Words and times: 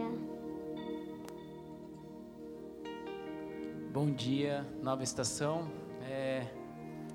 dia. 0.00 0.18
Bom 3.92 4.10
dia, 4.10 4.66
nova 4.82 5.02
estação. 5.02 5.70
É, 6.02 6.46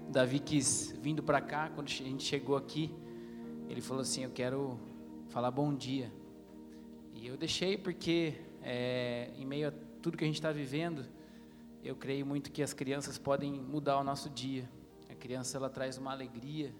Davi 0.10 0.40
quis 0.40 0.94
vindo 1.02 1.24
para 1.24 1.42
cá, 1.42 1.70
quando 1.70 1.88
a 1.88 1.92
gente 1.92 2.24
chegou 2.24 2.56
aqui, 2.56 2.94
ele 3.68 3.82
falou 3.82 4.02
assim: 4.02 4.24
Eu 4.24 4.30
quero 4.32 4.80
falar 5.30 5.50
bom 5.52 5.74
dia. 5.74 6.12
E 7.14 7.28
eu 7.28 7.38
deixei 7.38 7.78
porque, 7.78 8.36
é, 8.62 9.32
em 9.36 9.46
meio 9.46 9.70
a 9.70 9.74
tudo 10.02 10.18
que 10.18 10.24
a 10.24 10.28
gente 10.28 10.36
está 10.36 10.52
vivendo, 10.52 11.06
eu 11.84 11.96
creio 11.96 12.26
muito 12.26 12.52
que 12.52 12.62
as 12.62 12.74
crianças 12.74 13.18
podem 13.18 13.52
mudar 13.54 13.98
o 14.00 14.04
nosso 14.04 14.30
dia. 14.30 14.70
A 15.10 15.16
criança 15.16 15.58
ela 15.58 15.70
traz 15.70 15.98
uma 15.98 16.12
alegria 16.12 16.74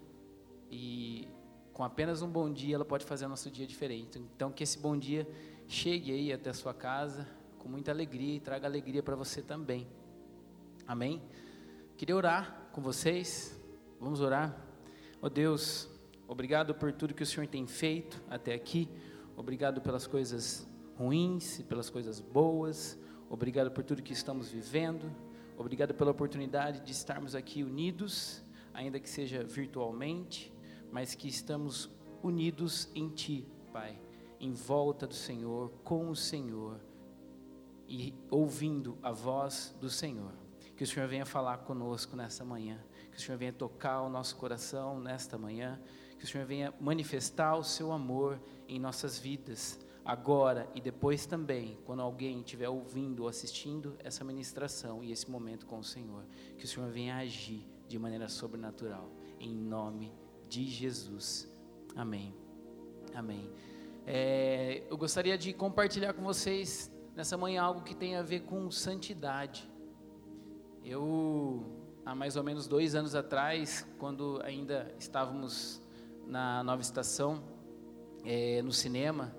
e 0.70 1.26
com 1.72 1.82
apenas 1.82 2.22
um 2.22 2.28
bom 2.28 2.52
dia 2.52 2.74
ela 2.74 2.84
pode 2.84 3.04
fazer 3.04 3.26
o 3.26 3.28
nosso 3.28 3.50
dia 3.50 3.66
diferente. 3.66 4.18
Então 4.18 4.52
que 4.52 4.62
esse 4.62 4.78
bom 4.78 4.96
dia 4.96 5.26
chegue 5.68 6.12
aí 6.12 6.32
até 6.32 6.50
a 6.50 6.54
sua 6.54 6.72
casa 6.72 7.26
com 7.58 7.68
muita 7.68 7.90
alegria 7.90 8.36
e 8.36 8.40
traga 8.40 8.66
alegria 8.66 9.02
para 9.02 9.16
você 9.16 9.42
também. 9.42 9.86
Amém? 10.86 11.20
Queria 11.96 12.14
orar 12.14 12.68
com 12.72 12.80
vocês. 12.80 13.60
Vamos 14.00 14.20
orar. 14.20 14.56
Oh 15.20 15.28
Deus, 15.28 15.88
obrigado 16.28 16.74
por 16.74 16.92
tudo 16.92 17.14
que 17.14 17.22
o 17.22 17.26
Senhor 17.26 17.48
tem 17.48 17.66
feito 17.66 18.22
até 18.30 18.54
aqui. 18.54 18.88
Obrigado 19.36 19.80
pelas 19.80 20.06
coisas 20.06 20.66
ruins 20.96 21.58
e 21.58 21.64
pelas 21.64 21.90
coisas 21.90 22.20
boas. 22.20 22.98
Obrigado 23.28 23.70
por 23.70 23.82
tudo 23.82 24.02
que 24.02 24.12
estamos 24.12 24.50
vivendo. 24.50 25.10
Obrigado 25.58 25.94
pela 25.94 26.10
oportunidade 26.10 26.80
de 26.80 26.92
estarmos 26.92 27.34
aqui 27.34 27.62
unidos, 27.62 28.44
ainda 28.72 29.00
que 29.00 29.08
seja 29.08 29.42
virtualmente, 29.42 30.52
mas 30.92 31.14
que 31.14 31.28
estamos 31.28 31.90
unidos 32.22 32.88
em 32.94 33.08
Ti, 33.08 33.46
Pai, 33.72 33.98
em 34.40 34.52
volta 34.52 35.06
do 35.06 35.14
Senhor, 35.14 35.70
com 35.82 36.10
o 36.10 36.16
Senhor 36.16 36.80
e 37.88 38.14
ouvindo 38.30 38.98
a 39.02 39.12
voz 39.12 39.74
do 39.80 39.88
Senhor. 39.88 40.32
Que 40.76 40.84
o 40.84 40.86
Senhor 40.86 41.08
venha 41.08 41.24
falar 41.24 41.58
conosco 41.58 42.16
nesta 42.16 42.44
manhã, 42.44 42.78
que 43.10 43.16
o 43.16 43.20
Senhor 43.20 43.38
venha 43.38 43.52
tocar 43.52 44.02
o 44.02 44.10
nosso 44.10 44.36
coração 44.36 45.00
nesta 45.00 45.38
manhã, 45.38 45.80
que 46.18 46.24
o 46.24 46.28
Senhor 46.28 46.46
venha 46.46 46.74
manifestar 46.78 47.56
o 47.56 47.64
seu 47.64 47.92
amor 47.92 48.38
em 48.68 48.78
nossas 48.78 49.18
vidas, 49.18 49.78
agora 50.04 50.68
e 50.74 50.80
depois 50.80 51.24
também, 51.24 51.78
quando 51.86 52.02
alguém 52.02 52.40
estiver 52.40 52.68
ouvindo 52.68 53.22
ou 53.22 53.28
assistindo 53.28 53.96
essa 53.98 54.22
ministração 54.22 55.02
e 55.02 55.12
esse 55.12 55.30
momento 55.30 55.66
com 55.66 55.78
o 55.78 55.84
Senhor, 55.84 56.24
que 56.58 56.64
o 56.64 56.68
Senhor 56.68 56.90
venha 56.90 57.16
agir 57.16 57.66
de 57.88 57.98
maneira 57.98 58.28
sobrenatural, 58.28 59.10
em 59.40 59.54
nome 59.54 60.12
de 60.48 60.66
Jesus. 60.66 61.50
Amém. 61.94 62.34
Amém. 63.14 63.50
É, 64.08 64.84
eu 64.88 64.96
gostaria 64.96 65.36
de 65.36 65.52
compartilhar 65.52 66.12
com 66.12 66.22
vocês 66.22 66.88
nessa 67.16 67.36
manhã 67.36 67.62
algo 67.62 67.82
que 67.82 67.92
tem 67.92 68.14
a 68.14 68.22
ver 68.22 68.42
com 68.42 68.70
santidade. 68.70 69.68
Eu, 70.84 71.66
há 72.04 72.14
mais 72.14 72.36
ou 72.36 72.44
menos 72.44 72.68
dois 72.68 72.94
anos 72.94 73.16
atrás, 73.16 73.84
quando 73.98 74.40
ainda 74.44 74.94
estávamos 74.96 75.82
na 76.24 76.62
nova 76.62 76.82
estação, 76.82 77.42
é, 78.24 78.62
no 78.62 78.72
cinema, 78.72 79.34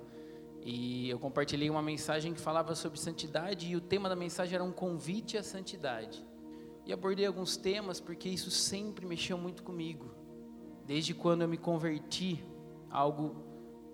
e 0.62 1.10
eu 1.10 1.18
compartilhei 1.18 1.70
uma 1.70 1.82
mensagem 1.82 2.34
que 2.34 2.42
falava 2.42 2.76
sobre 2.76 3.00
santidade, 3.00 3.70
e 3.70 3.76
o 3.78 3.80
tema 3.80 4.10
da 4.10 4.18
mensagem 4.18 4.56
era 4.56 4.64
um 4.66 4.74
convite 4.74 5.38
à 5.38 5.44
santidade. 5.44 6.26
E 6.86 6.92
abordei 6.92 7.26
alguns 7.26 7.56
temas, 7.56 8.02
porque 8.02 8.28
isso 8.28 8.52
sempre 8.52 9.06
mexeu 9.06 9.38
muito 9.38 9.64
comigo. 9.64 10.14
Desde 10.86 11.14
quando 11.14 11.44
eu 11.44 11.48
me 11.48 11.58
converti, 11.58 12.44
algo 12.90 13.48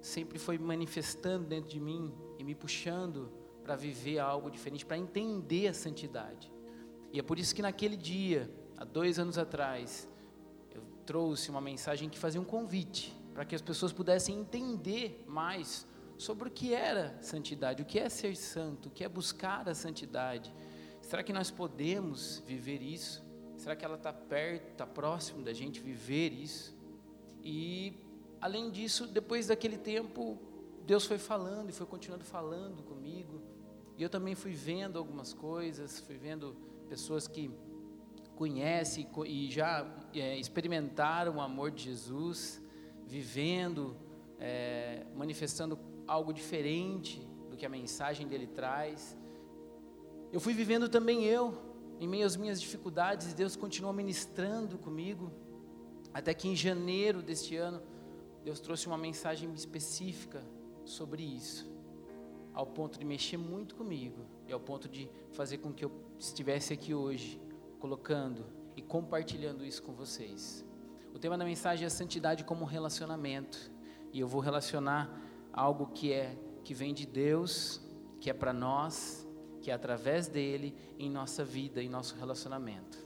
sempre 0.04 0.38
foi 0.38 0.58
manifestando 0.58 1.48
dentro 1.48 1.70
de 1.70 1.80
mim 1.80 2.14
e 2.38 2.44
me 2.44 2.54
puxando 2.54 3.32
para 3.64 3.78
viver 3.78 4.20
algo 4.20 4.52
diferente, 4.52 4.86
para 4.86 4.98
entender 4.98 5.68
a 5.68 5.74
santidade. 5.74 6.52
E 7.14 7.20
é 7.20 7.24
por 7.24 7.40
isso 7.40 7.56
que 7.56 7.62
naquele 7.62 7.96
dia, 7.96 8.54
há 8.76 8.84
dois 8.84 9.18
anos 9.18 9.38
atrás, 9.38 10.10
eu 10.76 10.84
trouxe 11.06 11.50
uma 11.50 11.62
mensagem 11.62 12.10
que 12.10 12.20
fazia 12.20 12.42
um 12.42 12.44
convite 12.44 13.14
para 13.34 13.46
que 13.46 13.56
as 13.56 13.62
pessoas 13.62 13.94
pudessem 13.94 14.38
entender 14.38 15.24
mais 15.26 15.88
sobre 16.18 16.50
o 16.50 16.52
que 16.52 16.74
era 16.74 17.18
santidade, 17.22 17.82
o 17.82 17.86
que 17.86 17.98
é 17.98 18.10
ser 18.10 18.36
santo, 18.36 18.90
o 18.90 18.92
que 18.92 19.06
é 19.06 19.10
buscar 19.10 19.70
a 19.70 19.74
santidade. 19.74 20.54
Será 21.02 21.24
que 21.24 21.32
nós 21.32 21.50
podemos 21.50 22.44
viver 22.46 22.82
isso? 22.82 23.24
Será 23.56 23.74
que 23.74 23.86
ela 23.86 23.96
está 23.96 24.12
perto, 24.12 24.72
está 24.72 24.86
próximo 24.86 25.44
da 25.44 25.54
gente 25.54 25.80
viver 25.80 26.34
isso? 26.34 26.76
E, 27.42 27.94
além 28.44 28.70
disso, 28.70 29.08
depois 29.08 29.48
daquele 29.48 29.78
tempo, 29.78 30.38
Deus 30.86 31.06
foi 31.06 31.18
falando 31.18 31.70
e 31.70 31.72
foi 31.72 31.88
continuando 31.88 32.26
falando 32.26 32.84
comigo. 32.84 33.42
E 33.98 34.04
eu 34.04 34.10
também 34.10 34.36
fui 34.36 34.52
vendo 34.52 35.00
algumas 35.00 35.32
coisas, 35.32 36.02
fui 36.02 36.18
vendo 36.18 36.54
pessoas 36.90 37.26
que 37.26 37.50
conhecem 38.36 39.08
e 39.26 39.50
já 39.50 39.90
é, 40.14 40.38
experimentaram 40.38 41.38
o 41.38 41.40
amor 41.40 41.72
de 41.72 41.84
Jesus, 41.86 42.62
vivendo, 43.08 43.96
é, 44.38 45.06
manifestando 45.16 45.80
algo 46.06 46.34
diferente 46.34 47.26
do 47.50 47.56
que 47.56 47.66
a 47.66 47.70
mensagem 47.70 48.28
dele 48.28 48.48
traz. 48.48 49.18
Eu 50.34 50.42
fui 50.42 50.54
vivendo 50.54 50.90
também 50.90 51.24
eu, 51.24 51.58
em 51.98 52.10
meio 52.10 52.26
às 52.26 52.36
minhas 52.36 52.60
dificuldades, 52.60 53.34
Deus 53.34 53.56
continuou 53.56 53.94
ministrando 53.94 54.78
comigo, 54.78 55.32
até 56.14 56.34
que 56.34 56.50
em 56.50 56.58
janeiro 56.58 57.22
deste 57.22 57.56
ano, 57.56 57.82
Deus 58.44 58.60
trouxe 58.60 58.88
uma 58.88 58.98
mensagem 58.98 59.52
específica 59.54 60.44
sobre 60.84 61.24
isso, 61.24 61.72
ao 62.54 62.66
ponto 62.66 63.00
de 63.00 63.06
mexer 63.06 63.38
muito 63.38 63.74
comigo 63.74 64.26
e 64.48 64.52
ao 64.52 64.60
ponto 64.60 64.90
de 64.90 65.10
fazer 65.32 65.60
com 65.60 65.74
que 65.74 65.86
eu 65.86 65.92
estivesse 66.20 66.74
aqui 66.74 66.94
hoje, 66.94 67.42
colocando 67.80 68.46
e 68.76 68.82
compartilhando 68.82 69.66
isso 69.66 69.82
com 69.82 69.94
vocês. 69.94 70.66
O 71.14 71.20
tema 71.20 71.38
da 71.38 71.46
mensagem 71.46 71.86
é 71.86 71.90
santidade 71.90 72.44
como 72.44 72.66
relacionamento, 72.66 73.72
e 74.12 74.20
eu 74.20 74.28
vou 74.28 74.42
relacionar 74.42 75.10
algo 75.52 75.88
que 75.88 76.12
é 76.12 76.38
que 76.64 76.74
vem 76.74 76.94
de 76.94 77.06
Deus, 77.06 77.82
que 78.20 78.30
é 78.30 78.34
para 78.34 78.54
nós, 78.54 79.28
que 79.62 79.72
é 79.72 79.74
através 79.74 80.28
dele 80.28 80.76
em 81.00 81.10
nossa 81.10 81.46
vida, 81.46 81.82
em 81.82 81.90
nosso 81.90 82.16
relacionamento. 82.16 82.98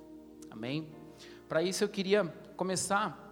Amém? 0.49 0.89
Para 1.47 1.61
isso 1.61 1.83
eu 1.83 1.89
queria 1.89 2.25
começar 2.55 3.23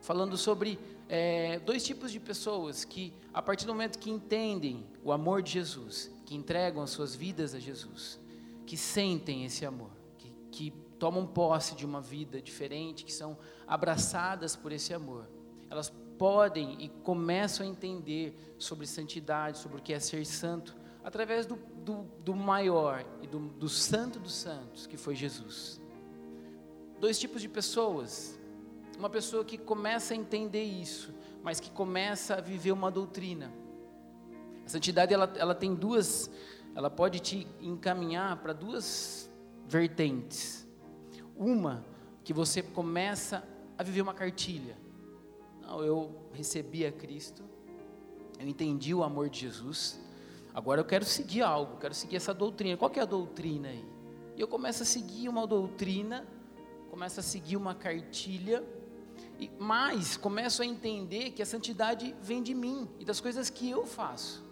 falando 0.00 0.36
sobre 0.36 0.78
é, 1.08 1.58
dois 1.60 1.82
tipos 1.84 2.12
de 2.12 2.20
pessoas 2.20 2.84
que, 2.84 3.14
a 3.32 3.40
partir 3.40 3.64
do 3.64 3.72
momento 3.72 3.98
que 3.98 4.10
entendem 4.10 4.86
o 5.02 5.10
amor 5.10 5.42
de 5.42 5.52
Jesus, 5.52 6.10
que 6.26 6.34
entregam 6.34 6.82
as 6.82 6.90
suas 6.90 7.14
vidas 7.14 7.54
a 7.54 7.58
Jesus, 7.58 8.20
que 8.66 8.76
sentem 8.76 9.44
esse 9.44 9.64
amor, 9.64 9.90
que, 10.18 10.30
que 10.50 10.70
tomam 10.98 11.26
posse 11.26 11.74
de 11.74 11.86
uma 11.86 12.00
vida 12.00 12.42
diferente, 12.42 13.04
que 13.04 13.12
são 13.12 13.38
abraçadas 13.66 14.54
por 14.54 14.70
esse 14.70 14.92
amor, 14.92 15.26
elas 15.70 15.90
podem 16.18 16.76
e 16.82 16.88
começam 16.88 17.64
a 17.64 17.68
entender 17.68 18.36
sobre 18.58 18.86
santidade, 18.86 19.58
sobre 19.58 19.78
o 19.78 19.82
que 19.82 19.94
é 19.94 20.00
ser 20.00 20.26
santo, 20.26 20.76
através 21.02 21.46
do, 21.46 21.56
do, 21.56 22.02
do 22.22 22.34
maior 22.34 23.04
e 23.22 23.26
do, 23.26 23.38
do 23.38 23.68
santo 23.68 24.18
dos 24.18 24.34
santos, 24.34 24.86
que 24.86 24.96
foi 24.96 25.14
Jesus. 25.14 25.80
Dois 27.00 27.18
tipos 27.18 27.40
de 27.40 27.48
pessoas. 27.48 28.37
Uma 28.98 29.08
pessoa 29.08 29.44
que 29.44 29.56
começa 29.56 30.12
a 30.12 30.16
entender 30.16 30.64
isso, 30.64 31.14
mas 31.40 31.60
que 31.60 31.70
começa 31.70 32.34
a 32.34 32.40
viver 32.40 32.72
uma 32.72 32.90
doutrina. 32.90 33.52
A 34.66 34.68
santidade 34.68 35.14
ela, 35.14 35.32
ela 35.36 35.54
tem 35.54 35.72
duas, 35.72 36.28
ela 36.74 36.90
pode 36.90 37.20
te 37.20 37.46
encaminhar 37.60 38.36
para 38.38 38.52
duas 38.52 39.30
vertentes. 39.68 40.66
Uma 41.36 41.86
que 42.24 42.32
você 42.32 42.60
começa 42.60 43.46
a 43.78 43.84
viver 43.84 44.02
uma 44.02 44.12
cartilha. 44.12 44.76
Não, 45.62 45.84
eu 45.84 46.28
recebi 46.32 46.84
a 46.84 46.90
Cristo, 46.90 47.44
eu 48.40 48.48
entendi 48.48 48.92
o 48.92 49.04
amor 49.04 49.30
de 49.30 49.38
Jesus. 49.38 50.00
Agora 50.52 50.80
eu 50.80 50.84
quero 50.84 51.04
seguir 51.04 51.42
algo, 51.42 51.76
quero 51.78 51.94
seguir 51.94 52.16
essa 52.16 52.34
doutrina. 52.34 52.76
Qual 52.76 52.90
que 52.90 52.98
é 52.98 53.02
a 53.02 53.06
doutrina 53.06 53.68
aí? 53.68 53.84
E 54.36 54.40
eu 54.40 54.48
começo 54.48 54.82
a 54.82 54.86
seguir 54.86 55.28
uma 55.28 55.46
doutrina, 55.46 56.26
começo 56.90 57.20
a 57.20 57.22
seguir 57.22 57.56
uma 57.56 57.76
cartilha, 57.76 58.64
e 59.38 59.50
mais 59.58 60.16
começo 60.16 60.62
a 60.62 60.66
entender 60.66 61.30
que 61.30 61.42
a 61.42 61.46
santidade 61.46 62.14
vem 62.20 62.42
de 62.42 62.54
mim 62.54 62.88
e 62.98 63.04
das 63.04 63.20
coisas 63.20 63.48
que 63.48 63.70
eu 63.70 63.86
faço 63.86 64.48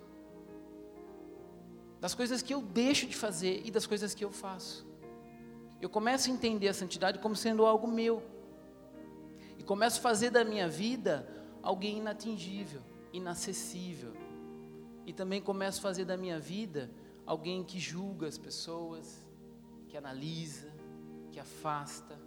das 2.00 2.15
coisas 2.15 2.43
que 2.43 2.53
eu 2.53 2.62
deixo 2.62 3.06
de 3.06 3.17
fazer 3.17 3.62
e 3.65 3.71
das 3.71 3.87
coisas 3.87 4.15
que 4.15 4.25
eu 4.25 4.31
faço. 4.31 4.87
Eu 5.81 5.88
começo 5.88 6.31
a 6.31 6.33
entender 6.33 6.69
a 6.69 6.75
santidade 6.75 7.19
como 7.19 7.35
sendo 7.35 7.65
algo 7.65 7.87
meu. 7.87 8.23
E 9.59 9.62
começo 9.62 9.99
a 9.99 10.03
fazer 10.03 10.31
da 10.31 10.44
minha 10.44 10.69
vida 10.69 11.29
alguém 11.62 11.99
inatingível, 11.99 12.83
inacessível. 13.12 14.12
E 15.05 15.12
também 15.12 15.41
começo 15.41 15.79
a 15.81 15.83
fazer 15.83 16.05
da 16.05 16.17
minha 16.17 16.38
vida 16.38 16.91
alguém 17.25 17.65
que 17.65 17.79
julga 17.79 18.27
as 18.27 18.38
pessoas, 18.38 19.27
que 19.88 19.97
analisa, 19.97 20.73
que 21.33 21.41
afasta. 21.41 22.19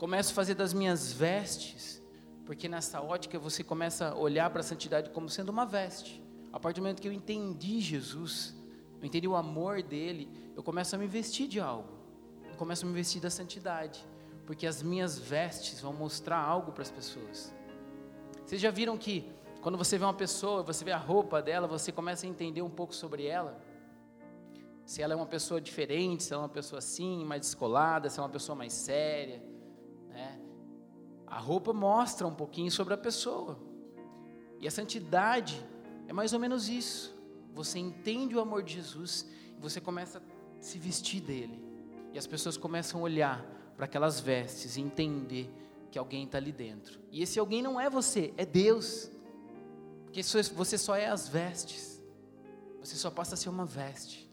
Começo 0.00 0.32
a 0.32 0.34
fazer 0.34 0.54
das 0.54 0.72
minhas 0.72 1.12
vestes, 1.12 2.02
porque 2.46 2.66
nessa 2.70 3.02
ótica 3.02 3.38
você 3.38 3.62
começa 3.62 4.08
a 4.08 4.14
olhar 4.16 4.48
para 4.48 4.60
a 4.60 4.62
santidade 4.62 5.10
como 5.10 5.28
sendo 5.28 5.50
uma 5.50 5.66
veste 5.66 6.24
a 6.50 6.58
partir 6.58 6.80
do 6.80 6.84
momento 6.84 7.02
que 7.02 7.06
eu 7.06 7.12
entendi 7.12 7.82
Jesus, 7.82 8.56
eu 8.98 9.06
entendi 9.06 9.28
o 9.28 9.36
amor 9.36 9.82
dele, 9.82 10.26
eu 10.56 10.62
começo 10.62 10.96
a 10.96 10.98
me 10.98 11.06
vestir 11.06 11.46
de 11.46 11.60
algo. 11.60 11.90
Eu 12.50 12.56
começo 12.56 12.86
a 12.86 12.88
me 12.88 12.94
vestir 12.94 13.20
da 13.20 13.28
santidade, 13.28 14.02
porque 14.46 14.66
as 14.66 14.82
minhas 14.82 15.18
vestes 15.18 15.82
vão 15.82 15.92
mostrar 15.92 16.38
algo 16.38 16.72
para 16.72 16.80
as 16.80 16.90
pessoas. 16.90 17.54
Vocês 18.46 18.58
já 18.58 18.70
viram 18.70 18.96
que 18.96 19.30
quando 19.60 19.76
você 19.76 19.98
vê 19.98 20.04
uma 20.04 20.14
pessoa, 20.14 20.62
você 20.62 20.82
vê 20.82 20.92
a 20.92 20.96
roupa 20.96 21.42
dela, 21.42 21.66
você 21.66 21.92
começa 21.92 22.24
a 22.24 22.28
entender 22.30 22.62
um 22.62 22.70
pouco 22.70 22.94
sobre 22.94 23.26
ela? 23.26 23.62
Se 24.86 25.02
ela 25.02 25.12
é 25.12 25.16
uma 25.16 25.26
pessoa 25.26 25.60
diferente, 25.60 26.22
se 26.22 26.32
ela 26.32 26.44
é 26.44 26.46
uma 26.46 26.52
pessoa 26.52 26.78
assim, 26.78 27.22
mais 27.22 27.42
descolada, 27.42 28.08
se 28.08 28.18
é 28.18 28.22
uma 28.22 28.30
pessoa 28.30 28.56
mais 28.56 28.72
séria? 28.72 29.59
A 31.30 31.38
roupa 31.38 31.72
mostra 31.72 32.26
um 32.26 32.34
pouquinho 32.34 32.70
sobre 32.70 32.92
a 32.92 32.98
pessoa. 32.98 33.56
E 34.58 34.66
a 34.66 34.70
santidade 34.70 35.64
é 36.08 36.12
mais 36.12 36.32
ou 36.32 36.40
menos 36.40 36.68
isso. 36.68 37.16
Você 37.54 37.78
entende 37.78 38.34
o 38.34 38.40
amor 38.40 38.64
de 38.64 38.74
Jesus 38.74 39.26
e 39.56 39.60
você 39.60 39.80
começa 39.80 40.18
a 40.18 40.22
se 40.60 40.76
vestir 40.76 41.20
dele. 41.20 41.64
E 42.12 42.18
as 42.18 42.26
pessoas 42.26 42.56
começam 42.56 43.00
a 43.00 43.04
olhar 43.04 43.44
para 43.76 43.84
aquelas 43.84 44.18
vestes 44.18 44.76
e 44.76 44.80
entender 44.80 45.48
que 45.90 45.98
alguém 45.98 46.24
está 46.24 46.38
ali 46.38 46.52
dentro. 46.52 47.00
E 47.10 47.22
esse 47.22 47.38
alguém 47.38 47.62
não 47.62 47.80
é 47.80 47.88
você, 47.88 48.34
é 48.36 48.44
Deus. 48.44 49.10
Porque 50.04 50.22
você 50.22 50.76
só 50.76 50.96
é 50.96 51.06
as 51.06 51.28
vestes. 51.28 52.02
Você 52.80 52.96
só 52.96 53.10
passa 53.10 53.34
a 53.34 53.38
ser 53.38 53.48
uma 53.48 53.64
veste. 53.64 54.28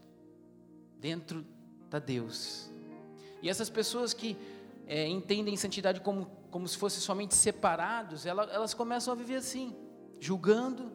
Dentro 0.98 1.46
da 1.88 1.98
Deus. 1.98 2.70
E 3.40 3.48
essas 3.48 3.70
pessoas 3.70 4.12
que 4.12 4.36
é, 4.88 5.06
entendem 5.06 5.54
santidade 5.54 6.00
como, 6.00 6.26
como 6.50 6.66
se 6.66 6.78
fossem 6.78 7.00
somente 7.00 7.34
separados, 7.34 8.24
elas, 8.24 8.50
elas 8.50 8.72
começam 8.72 9.12
a 9.12 9.16
viver 9.16 9.36
assim, 9.36 9.76
julgando, 10.18 10.90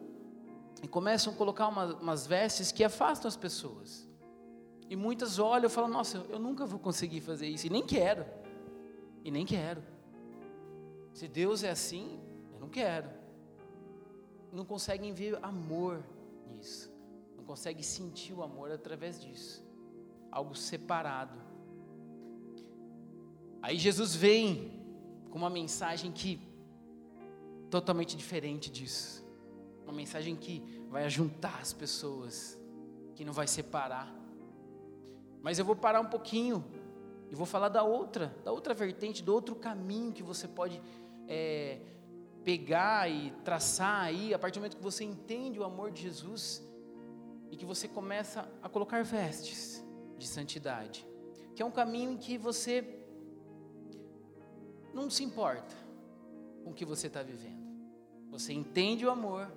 e 0.82 0.88
começam 0.88 1.32
a 1.32 1.36
colocar 1.36 1.68
uma, 1.68 1.94
umas 1.94 2.26
vestes 2.26 2.72
que 2.72 2.82
afastam 2.82 3.28
as 3.28 3.36
pessoas. 3.36 4.06
E 4.90 4.96
muitas 4.96 5.38
olham 5.38 5.66
e 5.66 5.70
falam: 5.70 5.88
Nossa, 5.88 6.18
eu 6.28 6.38
nunca 6.40 6.66
vou 6.66 6.78
conseguir 6.78 7.20
fazer 7.20 7.46
isso, 7.46 7.68
e 7.68 7.70
nem 7.70 7.86
quero, 7.86 8.26
e 9.24 9.30
nem 9.30 9.46
quero. 9.46 9.82
Se 11.12 11.28
Deus 11.28 11.62
é 11.62 11.70
assim, 11.70 12.20
eu 12.52 12.58
não 12.58 12.68
quero. 12.68 13.08
Não 14.52 14.64
conseguem 14.64 15.12
ver 15.12 15.38
amor 15.40 16.04
nisso, 16.48 16.92
não 17.36 17.44
conseguem 17.44 17.82
sentir 17.82 18.32
o 18.32 18.42
amor 18.42 18.72
através 18.72 19.20
disso, 19.20 19.64
algo 20.32 20.54
separado. 20.56 21.43
Aí 23.64 23.78
Jesus 23.78 24.14
vem 24.14 24.70
com 25.30 25.38
uma 25.38 25.48
mensagem 25.48 26.12
que 26.12 26.38
totalmente 27.70 28.14
diferente 28.14 28.70
disso. 28.70 29.24
Uma 29.84 29.94
mensagem 29.94 30.36
que 30.36 30.62
vai 30.90 31.08
juntar 31.08 31.60
as 31.62 31.72
pessoas, 31.72 32.60
que 33.14 33.24
não 33.24 33.32
vai 33.32 33.46
separar. 33.46 34.14
Mas 35.40 35.58
eu 35.58 35.64
vou 35.64 35.74
parar 35.74 36.02
um 36.02 36.10
pouquinho 36.10 36.62
e 37.30 37.34
vou 37.34 37.46
falar 37.46 37.70
da 37.70 37.82
outra, 37.82 38.36
da 38.44 38.52
outra 38.52 38.74
vertente, 38.74 39.22
do 39.22 39.32
outro 39.32 39.54
caminho 39.54 40.12
que 40.12 40.22
você 40.22 40.46
pode 40.46 40.78
é, 41.26 41.80
pegar 42.44 43.10
e 43.10 43.30
traçar 43.46 44.02
aí, 44.02 44.34
a 44.34 44.38
partir 44.38 44.58
do 44.58 44.60
momento 44.60 44.76
que 44.76 44.82
você 44.82 45.04
entende 45.04 45.58
o 45.58 45.64
amor 45.64 45.90
de 45.90 46.02
Jesus 46.02 46.62
e 47.50 47.56
que 47.56 47.64
você 47.64 47.88
começa 47.88 48.46
a 48.62 48.68
colocar 48.68 49.02
vestes 49.02 49.82
de 50.18 50.26
santidade, 50.26 51.06
que 51.56 51.62
é 51.62 51.64
um 51.64 51.70
caminho 51.70 52.10
em 52.10 52.18
que 52.18 52.36
você 52.36 53.00
não 54.94 55.10
se 55.10 55.24
importa 55.24 55.74
com 56.62 56.70
o 56.70 56.74
que 56.74 56.84
você 56.84 57.08
está 57.08 57.22
vivendo. 57.22 57.64
Você 58.30 58.52
entende 58.52 59.04
o 59.04 59.10
amor, 59.10 59.50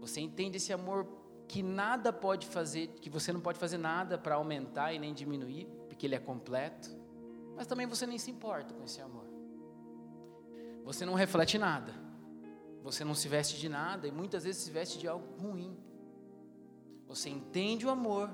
você 0.00 0.20
entende 0.20 0.56
esse 0.56 0.72
amor 0.72 1.06
que 1.46 1.62
nada 1.62 2.12
pode 2.12 2.46
fazer, 2.46 2.88
que 3.00 3.08
você 3.08 3.32
não 3.32 3.40
pode 3.40 3.58
fazer 3.58 3.78
nada 3.78 4.18
para 4.18 4.36
aumentar 4.36 4.92
e 4.92 4.98
nem 4.98 5.14
diminuir, 5.14 5.66
porque 5.88 6.06
ele 6.06 6.14
é 6.14 6.18
completo. 6.18 6.90
Mas 7.56 7.66
também 7.66 7.86
você 7.86 8.06
nem 8.06 8.18
se 8.18 8.30
importa 8.30 8.74
com 8.74 8.84
esse 8.84 9.00
amor. 9.00 9.26
Você 10.84 11.04
não 11.04 11.14
reflete 11.14 11.58
nada. 11.58 11.92
Você 12.82 13.04
não 13.04 13.14
se 13.14 13.28
veste 13.28 13.58
de 13.58 13.68
nada 13.68 14.06
e 14.06 14.12
muitas 14.12 14.44
vezes 14.44 14.62
se 14.62 14.70
veste 14.70 14.98
de 14.98 15.08
algo 15.08 15.26
ruim. 15.40 15.76
Você 17.06 17.28
entende 17.28 17.86
o 17.86 17.90
amor. 17.90 18.30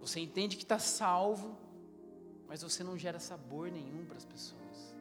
Você 0.00 0.18
entende 0.20 0.56
que 0.56 0.62
está 0.62 0.78
salvo, 0.78 1.56
mas 2.50 2.64
você 2.64 2.82
não 2.82 2.98
gera 2.98 3.20
sabor 3.20 3.70
nenhum 3.70 4.04
para 4.04 4.16
as 4.16 4.24
pessoas. 4.24 4.96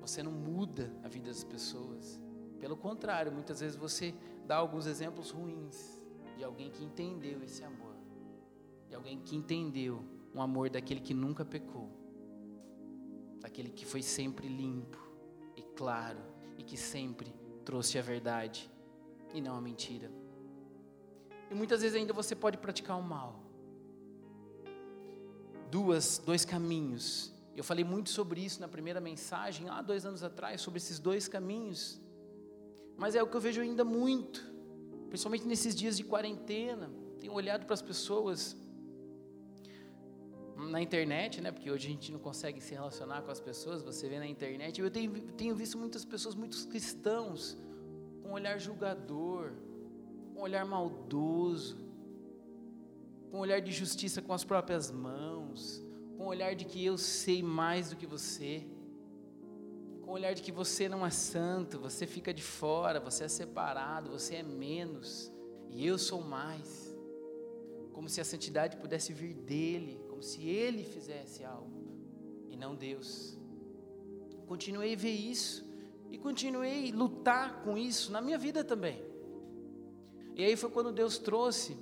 Você 0.00 0.22
não 0.22 0.32
muda 0.32 0.90
a 1.04 1.08
vida 1.08 1.26
das 1.26 1.44
pessoas. 1.44 2.18
Pelo 2.58 2.74
contrário, 2.74 3.30
muitas 3.30 3.60
vezes 3.60 3.76
você 3.76 4.14
dá 4.46 4.56
alguns 4.56 4.86
exemplos 4.86 5.30
ruins 5.30 6.02
de 6.38 6.42
alguém 6.42 6.70
que 6.70 6.82
entendeu 6.82 7.42
esse 7.42 7.62
amor, 7.62 7.94
de 8.88 8.94
alguém 8.94 9.20
que 9.20 9.36
entendeu 9.36 10.02
um 10.34 10.40
amor 10.40 10.70
daquele 10.70 11.00
que 11.00 11.12
nunca 11.12 11.44
pecou, 11.44 11.90
daquele 13.38 13.68
que 13.68 13.84
foi 13.84 14.00
sempre 14.00 14.48
limpo 14.48 14.98
e 15.54 15.60
claro 15.76 16.22
e 16.56 16.62
que 16.62 16.78
sempre 16.78 17.30
trouxe 17.62 17.98
a 17.98 18.02
verdade 18.02 18.70
e 19.34 19.40
não 19.42 19.54
a 19.54 19.60
mentira. 19.60 20.10
E 21.50 21.54
muitas 21.54 21.82
vezes 21.82 21.94
ainda 21.94 22.14
você 22.14 22.34
pode 22.34 22.56
praticar 22.56 22.98
o 22.98 23.02
mal. 23.02 23.41
Duas, 25.76 26.06
dois 26.30 26.44
caminhos. 26.44 27.06
Eu 27.60 27.64
falei 27.70 27.84
muito 27.84 28.10
sobre 28.18 28.38
isso 28.46 28.60
na 28.64 28.68
primeira 28.76 29.00
mensagem, 29.00 29.68
há 29.68 29.80
dois 29.90 30.02
anos 30.10 30.22
atrás, 30.22 30.60
sobre 30.60 30.78
esses 30.82 30.98
dois 31.08 31.24
caminhos 31.36 31.82
mas 33.02 33.14
é 33.14 33.22
o 33.22 33.26
que 33.26 33.36
eu 33.36 33.40
vejo 33.40 33.60
ainda 33.60 33.84
muito, 33.84 34.40
principalmente 35.08 35.44
nesses 35.44 35.74
dias 35.74 35.96
de 35.96 36.04
quarentena. 36.04 36.90
Tenho 37.20 37.32
olhado 37.32 37.64
para 37.64 37.74
as 37.74 37.82
pessoas 37.82 38.56
na 40.56 40.80
internet, 40.80 41.40
né? 41.40 41.50
Porque 41.50 41.70
hoje 41.70 41.88
a 41.88 41.90
gente 41.90 42.12
não 42.12 42.20
consegue 42.20 42.60
se 42.60 42.72
relacionar 42.72 43.22
com 43.22 43.30
as 43.30 43.40
pessoas, 43.40 43.82
você 43.82 44.08
vê 44.08 44.18
na 44.18 44.26
internet. 44.26 44.80
Eu 44.80 44.90
tenho, 44.90 45.10
tenho 45.32 45.54
visto 45.54 45.76
muitas 45.76 46.04
pessoas, 46.04 46.34
muitos 46.34 46.64
cristãos, 46.64 47.56
com 48.22 48.28
um 48.28 48.32
olhar 48.32 48.58
julgador, 48.58 49.52
com 50.32 50.40
um 50.40 50.42
olhar 50.42 50.64
maldoso, 50.64 51.76
com 53.32 53.38
um 53.38 53.40
olhar 53.40 53.60
de 53.60 53.72
justiça 53.72 54.22
com 54.22 54.32
as 54.32 54.44
próprias 54.44 54.92
mãos, 54.92 55.82
com 56.16 56.24
um 56.24 56.28
olhar 56.28 56.54
de 56.54 56.64
que 56.66 56.84
eu 56.84 56.96
sei 56.96 57.42
mais 57.42 57.90
do 57.90 57.96
que 57.96 58.06
você 58.06 58.64
com 60.02 60.10
o 60.10 60.14
olhar 60.14 60.34
de 60.34 60.42
que 60.42 60.52
você 60.52 60.88
não 60.90 61.06
é 61.06 61.10
santo, 61.10 61.78
você 61.78 62.06
fica 62.06 62.34
de 62.34 62.42
fora, 62.42 63.00
você 63.00 63.24
é 63.24 63.28
separado, 63.28 64.10
você 64.10 64.34
é 64.34 64.42
menos, 64.42 65.32
e 65.70 65.86
eu 65.86 65.96
sou 65.96 66.20
mais. 66.20 66.94
Como 67.92 68.10
se 68.10 68.20
a 68.20 68.24
santidade 68.24 68.76
pudesse 68.76 69.12
vir 69.12 69.32
dele, 69.32 69.98
como 70.10 70.22
se 70.22 70.46
ele 70.46 70.84
fizesse 70.84 71.44
algo, 71.44 71.96
e 72.50 72.56
não 72.56 72.74
Deus. 72.74 73.38
Continuei 74.46 74.92
a 74.92 74.96
ver 74.96 75.12
isso, 75.12 75.64
e 76.10 76.18
continuei 76.18 76.90
a 76.90 76.94
lutar 76.94 77.62
com 77.62 77.78
isso 77.78 78.12
na 78.12 78.20
minha 78.20 78.36
vida 78.36 78.62
também. 78.62 79.02
E 80.34 80.44
aí 80.44 80.56
foi 80.56 80.68
quando 80.68 80.92
Deus 80.92 81.16
trouxe 81.16 81.74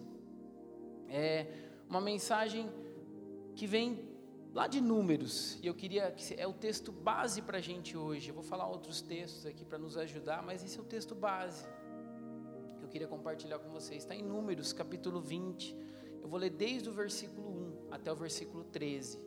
é, 1.10 1.46
uma 1.88 2.00
mensagem 2.00 2.70
que 3.56 3.66
vem 3.66 4.08
lá 4.54 4.66
de 4.66 4.80
Números, 4.80 5.58
e 5.62 5.66
eu 5.66 5.74
queria 5.74 6.10
que 6.12 6.34
é 6.34 6.46
o 6.46 6.52
texto 6.52 6.92
base 6.92 7.42
para 7.42 7.58
a 7.58 7.60
gente 7.60 7.96
hoje. 7.96 8.30
Eu 8.30 8.34
vou 8.34 8.42
falar 8.42 8.66
outros 8.68 9.02
textos 9.02 9.44
aqui 9.44 9.64
para 9.64 9.78
nos 9.78 9.96
ajudar, 9.96 10.42
mas 10.42 10.64
esse 10.64 10.78
é 10.78 10.80
o 10.80 10.84
texto 10.84 11.14
base 11.14 11.68
que 12.78 12.84
eu 12.84 12.88
queria 12.88 13.08
compartilhar 13.08 13.58
com 13.58 13.68
vocês. 13.70 14.02
Está 14.02 14.14
em 14.14 14.22
Números, 14.22 14.72
capítulo 14.72 15.20
20. 15.20 15.76
Eu 16.22 16.28
vou 16.28 16.38
ler 16.38 16.50
desde 16.50 16.88
o 16.88 16.92
versículo 16.92 17.48
1 17.48 17.88
até 17.90 18.12
o 18.12 18.16
versículo 18.16 18.64
13. 18.64 19.18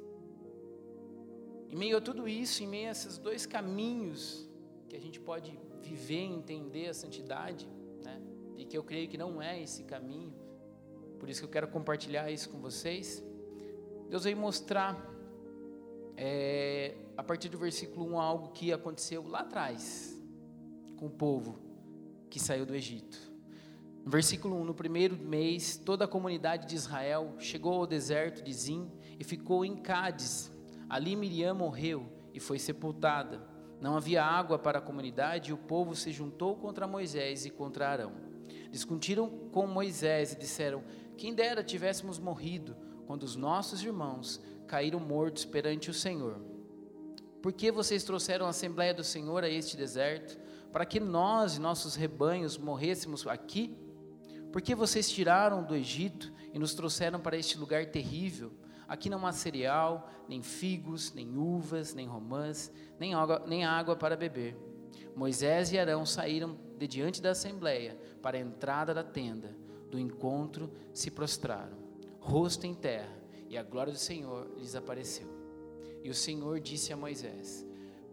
Em 1.69 1.75
meio 1.75 1.97
a 1.97 2.01
tudo 2.01 2.27
isso, 2.27 2.63
em 2.63 2.67
meio 2.67 2.87
a 2.87 2.91
esses 2.91 3.17
dois 3.17 3.45
caminhos 3.45 4.49
que 4.87 4.95
a 4.95 4.99
gente 4.99 5.19
pode 5.19 5.59
viver 5.81 6.21
entender 6.21 6.87
a 6.87 6.93
santidade, 6.93 7.67
né? 8.03 8.21
e 8.55 8.65
que 8.65 8.77
eu 8.77 8.83
creio 8.83 9.07
que 9.07 9.17
não 9.17 9.41
é 9.41 9.61
esse 9.61 9.83
caminho, 9.83 10.33
por 11.23 11.29
isso 11.29 11.39
que 11.39 11.45
eu 11.45 11.51
quero 11.51 11.69
compartilhar 11.69 12.29
isso 12.29 12.49
com 12.49 12.59
vocês. 12.59 13.23
Deus 14.09 14.25
veio 14.25 14.35
mostrar 14.35 15.09
é, 16.17 16.97
a 17.15 17.23
partir 17.23 17.47
do 17.47 17.57
versículo 17.57 18.13
1, 18.13 18.19
algo 18.19 18.49
que 18.49 18.73
aconteceu 18.73 19.25
lá 19.25 19.39
atrás, 19.39 20.21
com 20.97 21.05
o 21.05 21.09
povo 21.09 21.61
que 22.29 22.41
saiu 22.41 22.65
do 22.65 22.75
Egito. 22.75 23.17
No 24.03 24.11
versículo 24.11 24.57
1, 24.57 24.65
no 24.65 24.73
primeiro 24.73 25.15
mês, 25.15 25.77
toda 25.77 26.03
a 26.03 26.09
comunidade 26.09 26.67
de 26.67 26.75
Israel 26.75 27.35
chegou 27.39 27.75
ao 27.75 27.87
deserto 27.87 28.43
de 28.43 28.51
Zim 28.51 28.91
e 29.17 29.23
ficou 29.23 29.63
em 29.63 29.77
Cádiz. 29.77 30.51
Ali 30.89 31.15
Miriam 31.15 31.53
morreu 31.53 32.05
e 32.33 32.39
foi 32.41 32.59
sepultada. 32.59 33.41
Não 33.79 33.95
havia 33.95 34.25
água 34.25 34.59
para 34.59 34.79
a 34.79 34.81
comunidade 34.81 35.51
e 35.51 35.53
o 35.53 35.57
povo 35.57 35.95
se 35.95 36.11
juntou 36.11 36.57
contra 36.57 36.85
Moisés 36.85 37.45
e 37.45 37.49
contra 37.49 37.87
Arão. 37.87 38.33
Discutiram 38.73 39.29
com 39.51 39.67
Moisés 39.67 40.33
e 40.33 40.35
disseram: 40.35 40.83
Quem 41.17 41.33
dera 41.33 41.63
tivéssemos 41.63 42.19
morrido 42.19 42.75
quando 43.05 43.23
os 43.23 43.35
nossos 43.35 43.83
irmãos 43.83 44.41
caíram 44.67 44.99
mortos 44.99 45.45
perante 45.45 45.89
o 45.89 45.93
Senhor. 45.93 46.39
Por 47.41 47.51
que 47.51 47.71
vocês 47.71 48.03
trouxeram 48.03 48.45
a 48.45 48.49
Assembleia 48.49 48.93
do 48.93 49.03
Senhor 49.03 49.43
a 49.43 49.49
este 49.49 49.75
deserto? 49.75 50.37
para 50.73 50.87
que 50.87 50.99
nós 50.99 51.55
e 51.55 51.61
nossos 51.61 51.93
rebanhos 51.93 52.57
morrêssemos 52.57 53.27
aqui? 53.27 53.77
Porque 54.51 54.73
vocês 54.73 55.09
tiraram 55.09 55.63
do 55.63 55.75
Egito 55.75 56.33
e 56.51 56.57
nos 56.57 56.73
trouxeram 56.73 57.19
para 57.19 57.37
este 57.37 57.59
lugar 57.59 57.85
terrível? 57.85 58.51
Aqui 58.87 59.07
não 59.07 59.25
há 59.25 59.31
cereal, 59.31 60.09
nem 60.27 60.41
figos, 60.41 61.13
nem 61.13 61.37
uvas, 61.37 61.93
nem 61.93 62.07
romãs, 62.07 62.71
nem 62.99 63.13
água, 63.13 63.43
nem 63.45 63.63
água 63.63 63.95
para 63.95 64.17
beber. 64.17 64.57
Moisés 65.15 65.71
e 65.71 65.77
Arão 65.77 66.07
saíram 66.07 66.57
de 66.77 66.87
diante 66.87 67.21
da 67.21 67.31
assembleia 67.31 67.95
para 68.19 68.37
a 68.37 68.41
entrada 68.41 68.95
da 68.95 69.03
tenda 69.03 69.55
do 69.93 69.99
encontro, 69.99 70.71
se 70.91 71.11
prostraram, 71.11 71.77
rosto 72.19 72.65
em 72.65 72.73
terra, 72.73 73.15
e 73.47 73.55
a 73.55 73.61
glória 73.61 73.93
do 73.93 73.99
Senhor 73.99 74.51
lhes 74.57 74.73
apareceu. 74.73 75.27
E 76.03 76.09
o 76.09 76.15
Senhor 76.15 76.59
disse 76.59 76.91
a 76.91 76.97
Moisés: 76.97 77.63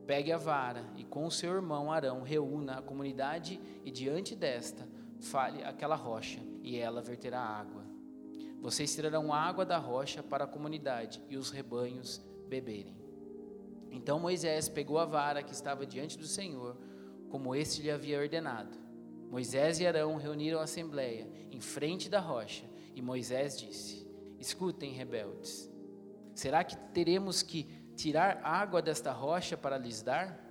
Pegue 0.06 0.30
a 0.30 0.36
vara 0.36 0.84
e 0.94 1.04
com 1.04 1.24
o 1.24 1.30
seu 1.30 1.54
irmão 1.54 1.90
Arão 1.90 2.20
reúna 2.20 2.74
a 2.74 2.82
comunidade 2.82 3.58
e 3.82 3.90
diante 3.90 4.36
desta 4.36 4.86
fale 5.20 5.64
aquela 5.64 5.96
rocha 5.96 6.40
e 6.62 6.76
ela 6.76 7.00
verterá 7.00 7.40
água. 7.40 7.82
Vocês 8.60 8.94
tirarão 8.94 9.32
água 9.32 9.64
da 9.64 9.78
rocha 9.78 10.22
para 10.22 10.44
a 10.44 10.46
comunidade 10.48 11.22
e 11.30 11.38
os 11.38 11.50
rebanhos 11.50 12.20
beberem. 12.46 12.94
Então 13.90 14.20
Moisés 14.20 14.68
pegou 14.68 14.98
a 14.98 15.06
vara 15.06 15.42
que 15.42 15.54
estava 15.54 15.86
diante 15.86 16.18
do 16.18 16.26
Senhor, 16.26 16.76
como 17.30 17.54
este 17.54 17.80
lhe 17.80 17.90
havia 17.90 18.20
ordenado. 18.20 18.89
Moisés 19.30 19.78
e 19.78 19.86
Arão 19.86 20.16
reuniram 20.16 20.58
a 20.58 20.64
assembleia 20.64 21.30
em 21.52 21.60
frente 21.60 22.08
da 22.08 22.18
rocha, 22.18 22.64
e 22.96 23.00
Moisés 23.00 23.56
disse: 23.56 24.04
Escutem, 24.40 24.92
rebeldes, 24.92 25.70
será 26.34 26.64
que 26.64 26.76
teremos 26.92 27.40
que 27.40 27.64
tirar 27.94 28.40
água 28.42 28.82
desta 28.82 29.12
rocha 29.12 29.56
para 29.56 29.78
lhes 29.78 30.02
dar? 30.02 30.50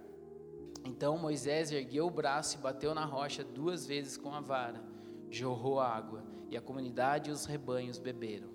Então 0.86 1.18
Moisés 1.18 1.74
ergueu 1.74 2.08
o 2.08 2.12
braço 2.12 2.58
e 2.58 2.62
bateu 2.62 2.96
na 2.96 3.04
rocha 3.04 3.44
duas 3.44 3.86
vezes 3.86 4.16
com 4.16 4.34
a 4.34 4.40
vara, 4.40 4.82
jorrou 5.30 5.82
água, 5.82 6.24
e 6.50 6.56
a 6.56 6.62
comunidade 6.62 7.30
e 7.30 7.34
os 7.34 7.46
rebanhos 7.46 8.00
beberam. 8.00 8.50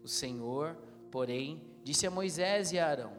O 0.00 0.06
Senhor, 0.06 0.76
porém, 1.10 1.60
disse 1.82 2.06
a 2.06 2.10
Moisés 2.10 2.70
e 2.70 2.78
a 2.78 2.86
Arão: 2.86 3.14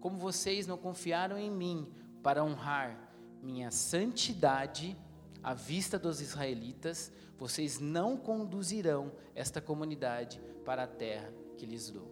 Como 0.00 0.16
vocês 0.16 0.66
não 0.66 0.78
confiaram 0.78 1.36
em 1.36 1.50
mim 1.50 1.92
para 2.22 2.42
honrar 2.42 3.12
minha 3.42 3.70
santidade 3.70 4.96
à 5.42 5.54
vista 5.54 5.98
dos 5.98 6.20
israelitas, 6.20 7.12
vocês 7.38 7.78
não 7.78 8.16
conduzirão 8.16 9.12
esta 9.34 9.60
comunidade 9.60 10.40
para 10.64 10.84
a 10.84 10.86
terra 10.86 11.32
que 11.56 11.66
lhes 11.66 11.90
dou. 11.90 12.10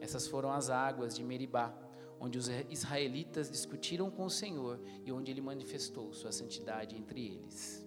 Essas 0.00 0.26
foram 0.26 0.52
as 0.52 0.70
águas 0.70 1.14
de 1.14 1.22
Meribá, 1.22 1.74
onde 2.20 2.38
os 2.38 2.48
israelitas 2.70 3.50
discutiram 3.50 4.10
com 4.10 4.24
o 4.24 4.30
Senhor 4.30 4.80
e 5.04 5.12
onde 5.12 5.30
ele 5.30 5.40
manifestou 5.40 6.12
sua 6.12 6.32
santidade 6.32 6.96
entre 6.96 7.24
eles. 7.24 7.86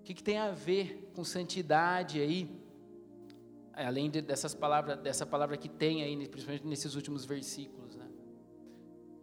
O 0.00 0.02
que, 0.02 0.14
que 0.14 0.22
tem 0.22 0.38
a 0.38 0.50
ver 0.50 1.10
com 1.14 1.24
santidade 1.24 2.20
aí? 2.20 2.62
Além 3.72 4.10
de, 4.10 4.20
dessas 4.20 4.54
palavras, 4.54 4.98
dessa 4.98 5.24
palavra 5.24 5.56
que 5.56 5.68
tem 5.68 6.02
aí, 6.02 6.28
principalmente 6.28 6.66
nesses 6.66 6.94
últimos 6.94 7.24
versículos, 7.24 7.96
né? 7.96 8.08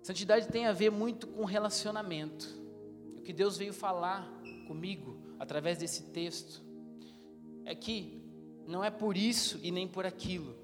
Santidade 0.02 0.48
tem 0.48 0.66
a 0.66 0.74
ver 0.74 0.90
muito 0.90 1.28
com 1.28 1.46
relacionamento. 1.46 2.61
O 3.22 3.24
que 3.24 3.32
Deus 3.32 3.56
veio 3.56 3.72
falar 3.72 4.28
comigo 4.66 5.16
através 5.38 5.78
desse 5.78 6.06
texto 6.06 6.60
é 7.64 7.76
que 7.76 8.20
não 8.66 8.84
é 8.84 8.90
por 8.90 9.16
isso 9.16 9.60
e 9.62 9.70
nem 9.70 9.88
por 9.88 10.08
aquilo, 10.08 10.56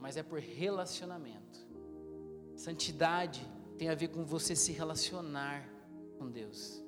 mas 0.00 0.16
é 0.16 0.22
por 0.22 0.38
relacionamento. 0.38 1.60
Santidade 2.56 3.46
tem 3.76 3.90
a 3.90 3.94
ver 3.94 4.08
com 4.08 4.24
você 4.24 4.56
se 4.56 4.72
relacionar 4.72 5.68
com 6.18 6.30
Deus. 6.30 6.82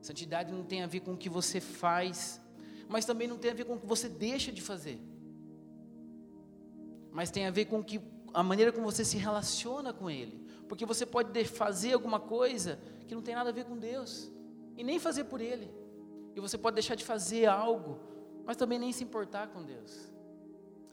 Santidade 0.00 0.52
não 0.52 0.62
tem 0.62 0.84
a 0.84 0.86
ver 0.86 1.00
com 1.00 1.14
o 1.14 1.16
que 1.16 1.28
você 1.28 1.60
faz, 1.60 2.40
mas 2.88 3.04
também 3.04 3.26
não 3.26 3.36
tem 3.36 3.50
a 3.50 3.54
ver 3.54 3.64
com 3.64 3.74
o 3.74 3.80
que 3.80 3.86
você 3.86 4.08
deixa 4.08 4.52
de 4.52 4.62
fazer. 4.62 5.00
Mas 7.10 7.32
tem 7.32 7.46
a 7.48 7.50
ver 7.50 7.64
com 7.64 7.82
que, 7.82 8.00
a 8.32 8.44
maneira 8.44 8.70
como 8.70 8.84
você 8.84 9.04
se 9.04 9.16
relaciona 9.16 9.92
com 9.92 10.08
Ele. 10.08 10.46
Porque 10.68 10.86
você 10.86 11.04
pode 11.04 11.44
fazer 11.46 11.94
alguma 11.94 12.20
coisa 12.20 12.78
que 13.08 13.14
não 13.14 13.22
tem 13.22 13.34
nada 13.34 13.48
a 13.48 13.52
ver 13.52 13.64
com 13.64 13.76
Deus, 13.76 14.30
e 14.76 14.84
nem 14.84 14.98
fazer 14.98 15.24
por 15.24 15.40
Ele. 15.40 15.68
E 16.36 16.40
você 16.40 16.56
pode 16.56 16.74
deixar 16.74 16.94
de 16.94 17.04
fazer 17.04 17.46
algo, 17.46 17.98
mas 18.44 18.56
também 18.56 18.78
nem 18.78 18.92
se 18.92 19.02
importar 19.02 19.48
com 19.48 19.64
Deus. 19.64 20.12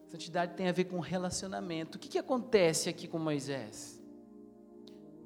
Santidade 0.08 0.56
tem 0.56 0.70
a 0.70 0.72
ver 0.72 0.86
com 0.86 1.00
relacionamento. 1.00 1.98
O 1.98 2.00
que, 2.00 2.08
que 2.08 2.18
acontece 2.18 2.90
aqui 2.90 3.08
com 3.08 3.20
Moisés? 3.20 4.02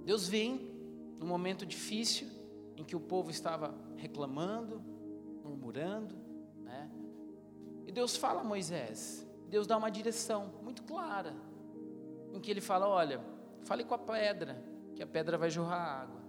Deus 0.03 0.27
vem 0.27 0.72
num 1.19 1.27
momento 1.27 1.65
difícil, 1.65 2.27
em 2.75 2.84
que 2.84 2.96
o 2.96 3.00
povo 3.00 3.29
estava 3.29 3.75
reclamando, 3.96 4.81
murmurando, 5.43 6.15
né? 6.63 6.89
E 7.86 7.91
Deus 7.91 8.15
fala 8.15 8.41
a 8.41 8.43
Moisés, 8.43 9.27
Deus 9.48 9.67
dá 9.67 9.77
uma 9.77 9.91
direção 9.91 10.53
muito 10.63 10.84
clara, 10.84 11.36
em 12.34 12.39
que 12.39 12.50
ele 12.50 12.62
fala: 12.62 12.88
Olha, 12.88 13.22
fale 13.63 13.84
com 13.84 13.93
a 13.93 13.98
pedra, 13.98 14.63
que 14.96 15.03
a 15.03 15.08
pedra 15.08 15.38
vai 15.38 15.50
jorrar 15.50 16.01
água. 16.01 16.28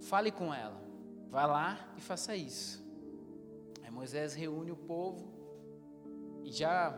Fale 0.00 0.30
com 0.30 0.52
ela, 0.52 0.80
vá 1.30 1.46
lá 1.46 1.78
e 1.96 2.00
faça 2.00 2.36
isso. 2.36 2.84
Aí 3.82 3.90
Moisés 3.90 4.34
reúne 4.34 4.70
o 4.70 4.76
povo 4.76 5.32
e 6.44 6.52
já 6.52 6.96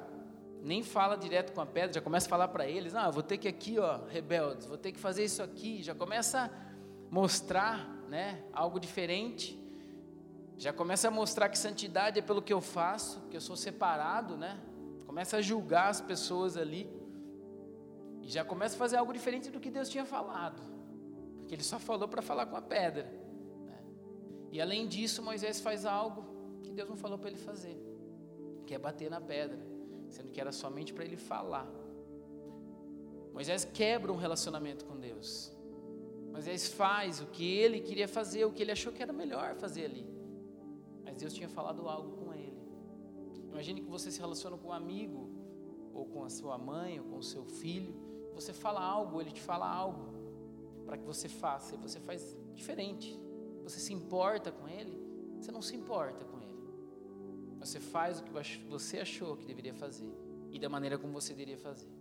nem 0.63 0.83
fala 0.83 1.17
direto 1.17 1.53
com 1.53 1.61
a 1.61 1.67
pedra, 1.67 1.95
já 1.95 2.01
começa 2.01 2.27
a 2.27 2.31
falar 2.31 2.49
para 2.49 2.67
eles: 2.67 2.95
Ah, 2.95 3.11
vou 3.11 3.23
ter 3.23 3.39
que 3.39 3.49
aqui, 3.49 3.79
ó, 3.79 4.05
rebeldes, 4.07 4.67
vou 4.67 4.77
ter 4.77 4.93
que 4.93 4.99
fazer 4.99 5.25
isso 5.25 5.43
aqui. 5.43 5.83
Já 5.83 5.95
começa 5.95 6.45
a 6.45 6.51
mostrar 7.11 7.89
né, 8.09 8.43
algo 8.53 8.79
diferente. 8.79 9.59
Já 10.57 10.73
começa 10.73 11.07
a 11.07 11.11
mostrar 11.11 11.49
que 11.49 11.57
santidade 11.57 12.19
é 12.19 12.23
pelo 12.23 12.43
que 12.43 12.53
eu 12.53 12.61
faço, 12.61 13.21
que 13.31 13.37
eu 13.37 13.41
sou 13.41 13.57
separado, 13.57 14.37
né? 14.37 14.59
Começa 15.07 15.37
a 15.37 15.41
julgar 15.41 15.89
as 15.89 16.01
pessoas 16.01 16.57
ali. 16.57 16.91
E 18.23 18.29
já 18.29 18.45
começa 18.45 18.75
a 18.75 18.79
fazer 18.79 18.97
algo 18.97 19.13
diferente 19.13 19.51
do 19.51 19.61
que 19.61 19.71
Deus 19.71 19.89
tinha 19.89 20.05
falado. 20.05 20.61
Porque 21.49 21.55
ele 21.55 21.65
só 21.65 21.79
falou 21.79 22.07
para 22.07 22.21
falar 22.21 22.45
com 22.45 22.57
a 22.57 22.61
pedra. 22.61 23.11
Né? 23.65 23.83
E 24.53 24.61
além 24.61 24.87
disso, 24.87 25.23
Moisés 25.23 25.63
faz 25.63 25.87
algo 25.87 26.27
que 26.63 26.71
Deus 26.71 26.87
não 26.87 26.95
falou 26.95 27.19
para 27.19 27.31
ele 27.31 27.39
fazer, 27.39 27.75
que 28.67 28.75
é 28.75 28.79
bater 28.79 29.09
na 29.09 29.19
pedra, 29.19 29.59
sendo 30.11 30.31
que 30.31 30.39
era 30.39 30.53
somente 30.53 30.93
para 30.93 31.07
ele 31.07 31.17
falar. 31.17 31.67
Moisés 33.33 33.65
quebra 33.65 34.13
um 34.13 34.17
relacionamento 34.17 34.85
com 34.85 34.95
Deus. 35.01 35.51
Moisés 36.31 36.69
faz 36.69 37.23
o 37.23 37.29
que 37.29 37.51
ele 37.51 37.81
queria 37.81 38.07
fazer, 38.07 38.45
o 38.45 38.53
que 38.53 38.63
ele 38.63 38.73
achou 38.73 38.93
que 38.93 39.03
era 39.03 39.11
melhor 39.11 39.55
fazer 39.55 39.87
ali. 39.87 40.07
Mas 41.03 41.17
Deus 41.17 41.33
tinha 41.33 41.49
falado 41.49 41.89
algo 41.89 42.11
com 42.23 42.35
ele. 42.35 42.61
Imagine 43.51 43.81
que 43.81 43.89
você 43.89 44.11
se 44.11 44.21
relaciona 44.21 44.59
com 44.59 44.69
um 44.69 44.73
amigo, 44.73 45.31
ou 45.95 46.05
com 46.05 46.25
a 46.25 46.29
sua 46.29 46.59
mãe, 46.59 47.01
ou 47.01 47.07
com 47.07 47.17
o 47.17 47.23
seu 47.23 47.47
filho. 47.47 47.95
Você 48.35 48.53
fala 48.53 48.83
algo, 48.83 49.19
ele 49.19 49.31
te 49.31 49.41
fala 49.41 49.67
algo 49.67 50.18
para 50.89 50.97
que 50.97 51.05
você 51.05 51.29
faça, 51.29 51.75
e 51.75 51.79
você 51.79 52.01
faz 52.01 52.35
diferente. 52.55 53.21
Você 53.63 53.79
se 53.79 53.93
importa 53.93 54.51
com 54.51 54.67
ele, 54.67 54.99
você 55.39 55.53
não 55.53 55.61
se 55.61 55.77
importa 55.77 56.25
com 56.25 56.41
ele. 56.41 56.49
Você 57.61 57.79
faz 57.79 58.21
o 58.21 58.25
que 58.25 58.33
você 58.71 59.01
achou 59.01 59.37
que 59.37 59.45
deveria 59.45 59.75
fazer 59.75 60.11
e 60.51 60.59
da 60.59 60.71
maneira 60.71 60.97
como 60.97 61.13
você 61.13 61.35
deveria 61.35 61.59
fazer. 61.59 61.93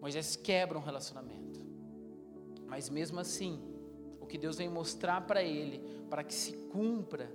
Moisés 0.00 0.36
quebra 0.36 0.78
um 0.78 0.82
relacionamento. 0.82 1.58
Mas 2.68 2.88
mesmo 2.88 3.18
assim, 3.18 3.60
o 4.20 4.26
que 4.26 4.38
Deus 4.38 4.56
vem 4.56 4.68
mostrar 4.68 5.26
para 5.26 5.42
ele, 5.42 5.80
para 6.08 6.22
que 6.22 6.34
se 6.34 6.52
cumpra 6.68 7.28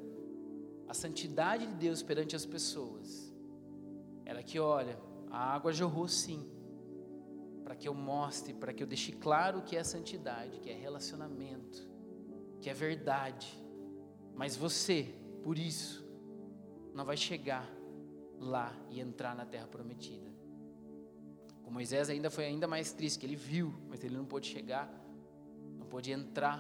a 0.88 0.94
santidade 0.94 1.68
de 1.68 1.74
Deus 1.74 2.02
perante 2.02 2.34
as 2.34 2.46
pessoas, 2.46 3.34
era 4.24 4.42
que, 4.42 4.58
olha, 4.58 4.98
a 5.30 5.54
água 5.54 5.74
jorrou 5.74 6.08
sim, 6.08 6.50
para 7.72 7.78
que 7.78 7.88
eu 7.88 7.94
mostre, 7.94 8.54
para 8.54 8.74
que 8.74 8.84
eu 8.84 8.88
deixe 8.88 9.14
claro 9.14 9.60
o 9.60 9.62
que 9.62 9.78
é 9.78 9.84
santidade, 9.84 10.60
que 10.60 10.70
é 10.70 10.74
relacionamento, 10.74 11.90
que 12.60 12.70
é 12.70 12.74
verdade. 12.74 13.58
Mas 14.36 14.58
você, 14.58 15.16
por 15.42 15.58
isso, 15.58 16.06
não 16.94 17.06
vai 17.06 17.16
chegar 17.16 17.66
lá 18.38 18.76
e 18.90 19.00
entrar 19.00 19.34
na 19.34 19.46
terra 19.46 19.68
prometida. 19.68 20.30
Com 21.64 21.72
Moisés 21.72 22.10
ainda 22.10 22.30
foi 22.30 22.44
ainda 22.44 22.68
mais 22.68 22.92
triste, 22.92 23.18
que 23.18 23.26
ele 23.26 23.38
viu, 23.38 23.74
mas 23.88 24.04
ele 24.04 24.18
não 24.18 24.26
pôde 24.26 24.48
chegar 24.48 25.02
pôde 25.92 26.10
entrar, 26.10 26.58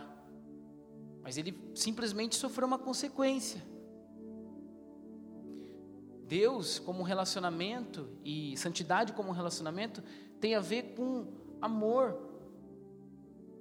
mas 1.22 1.38
ele 1.38 1.58
simplesmente 1.74 2.36
sofreu 2.36 2.68
uma 2.68 2.77
consequência. 2.77 3.63
Deus, 6.32 6.80
como 6.80 7.04
relacionamento 7.04 8.08
e 8.24 8.56
santidade 8.56 9.12
como 9.12 9.34
relacionamento, 9.34 10.02
tem 10.40 10.56
a 10.56 10.62
ver 10.62 10.96
com 10.96 11.28
amor, 11.62 12.18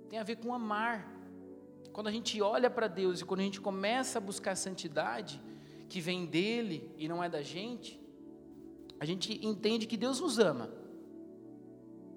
tem 0.09 0.21
a 0.21 0.23
ver 0.23 0.37
com 0.37 0.55
amar. 0.55 1.13
Quando 1.93 2.07
a 2.07 2.13
gente 2.13 2.41
olha 2.41 2.71
para 2.71 2.87
Deus 2.87 3.21
e 3.21 3.25
quando 3.25 3.41
a 3.41 3.43
gente 3.43 3.61
começa 3.61 4.19
a 4.19 4.21
buscar 4.21 4.55
santidade, 4.55 5.43
que 5.89 6.01
vem 6.01 6.27
dele 6.27 6.95
e 6.97 7.09
não 7.09 7.25
é 7.25 7.29
da 7.29 7.43
gente, 7.43 8.01
a 9.01 9.05
gente 9.05 9.45
entende 9.45 9.85
que 9.89 9.97
Deus 9.97 10.21
nos 10.21 10.39
ama. 10.39 10.71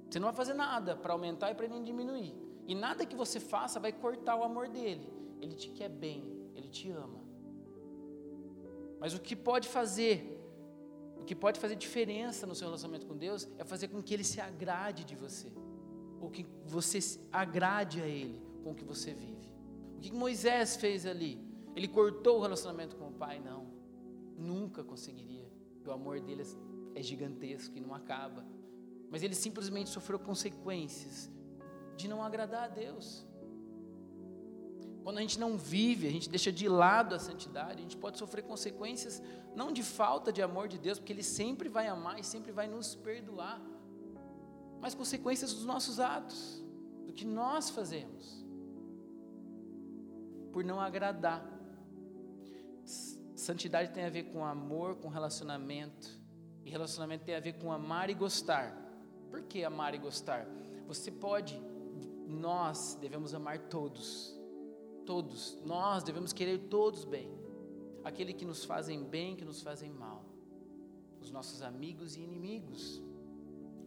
Você 0.07 0.19
não 0.19 0.27
vai 0.27 0.35
fazer 0.35 0.53
nada 0.53 0.95
para 0.95 1.13
aumentar 1.13 1.49
e 1.49 1.55
para 1.55 1.67
nem 1.67 1.83
diminuir. 1.83 2.31
E 2.67 2.75
nada 2.75 3.07
que 3.07 3.15
você 3.15 3.39
faça 3.39 3.79
vai 3.79 3.91
cortar 3.91 4.35
o 4.35 4.43
amor 4.43 4.69
dele. 4.69 5.11
Ele 5.41 5.55
te 5.55 5.69
quer 5.69 5.89
bem, 5.89 6.23
ele 6.53 6.67
te 6.67 6.91
ama. 6.91 7.23
Mas 8.99 9.15
o 9.15 9.19
que 9.19 9.35
pode 9.35 9.67
fazer, 9.67 10.42
o 11.23 11.25
que 11.25 11.33
pode 11.33 11.57
fazer 11.57 11.77
diferença 11.77 12.45
no 12.45 12.53
seu 12.53 12.67
relacionamento 12.67 13.07
com 13.07 13.15
Deus 13.15 13.47
é 13.57 13.63
fazer 13.63 13.87
com 13.87 14.03
que 14.03 14.13
ele 14.13 14.25
se 14.25 14.41
agrade 14.41 15.05
de 15.05 15.15
você, 15.15 15.49
ou 16.19 16.29
que 16.29 16.45
você 16.65 16.99
agrade 17.31 18.01
a 18.01 18.05
ele 18.05 18.41
com 18.61 18.71
o 18.71 18.75
que 18.75 18.83
você 18.83 19.13
vive. 19.13 19.49
O 19.95 20.01
que 20.01 20.11
Moisés 20.11 20.75
fez 20.75 21.05
ali? 21.05 21.41
Ele 21.77 21.87
cortou 21.87 22.39
o 22.39 22.41
relacionamento 22.41 22.97
com 22.97 23.07
o 23.07 23.13
pai? 23.13 23.39
Não, 23.39 23.67
nunca 24.37 24.83
conseguiria. 24.83 25.49
O 25.87 25.91
amor 25.91 26.19
dele 26.19 26.43
é 26.93 27.01
gigantesco 27.01 27.77
e 27.77 27.79
não 27.79 27.95
acaba. 27.95 28.45
Mas 29.09 29.23
ele 29.23 29.33
simplesmente 29.33 29.89
sofreu 29.89 30.19
consequências 30.19 31.31
de 31.95 32.05
não 32.09 32.21
agradar 32.21 32.65
a 32.65 32.67
Deus. 32.67 33.25
Quando 35.03 35.17
a 35.17 35.21
gente 35.21 35.37
não 35.37 35.57
vive, 35.57 36.07
a 36.07 36.11
gente 36.11 36.29
deixa 36.29 36.51
de 36.51 36.67
lado 36.69 37.13
a 37.13 37.19
santidade, 37.19 37.79
a 37.79 37.81
gente 37.81 37.97
pode 37.97 38.17
sofrer 38.17 38.43
consequências 38.43 39.21
não 39.53 39.71
de 39.71 39.83
falta 39.83 40.31
de 40.31 40.41
amor 40.41 40.67
de 40.69 40.79
Deus, 40.79 40.97
porque 40.97 41.11
Ele 41.11 41.23
sempre 41.23 41.67
vai 41.67 41.87
amar 41.87 42.17
e 42.19 42.23
sempre 42.23 42.51
vai 42.51 42.67
nos 42.67 42.95
perdoar, 42.95 43.61
mas 44.79 44.95
consequências 44.95 45.53
dos 45.53 45.65
nossos 45.65 45.99
atos, 45.99 46.63
do 47.05 47.11
que 47.11 47.25
nós 47.25 47.69
fazemos, 47.69 48.45
por 50.53 50.63
não 50.63 50.79
agradar. 50.79 51.45
Santidade 53.35 53.91
tem 53.91 54.05
a 54.05 54.09
ver 54.09 54.31
com 54.31 54.45
amor, 54.45 54.95
com 54.95 55.09
relacionamento, 55.09 56.09
e 56.63 56.69
relacionamento 56.69 57.25
tem 57.25 57.35
a 57.35 57.41
ver 57.41 57.53
com 57.53 57.73
amar 57.73 58.09
e 58.09 58.13
gostar. 58.13 58.73
Por 59.29 59.43
que 59.43 59.65
amar 59.65 59.93
e 59.93 59.97
gostar? 59.97 60.47
Você 60.87 61.11
pode, 61.11 61.61
nós 62.25 62.97
devemos 63.01 63.33
amar 63.33 63.59
todos 63.59 64.41
Todos, 65.05 65.57
nós 65.65 66.03
devemos 66.03 66.31
querer 66.33 66.57
todos 66.69 67.03
bem. 67.05 67.29
Aquele 68.03 68.33
que 68.33 68.45
nos 68.45 68.63
fazem 68.63 69.03
bem, 69.03 69.35
que 69.35 69.45
nos 69.45 69.61
fazem 69.61 69.89
mal. 69.89 70.23
Os 71.21 71.31
nossos 71.31 71.61
amigos 71.61 72.15
e 72.15 72.21
inimigos. 72.21 73.01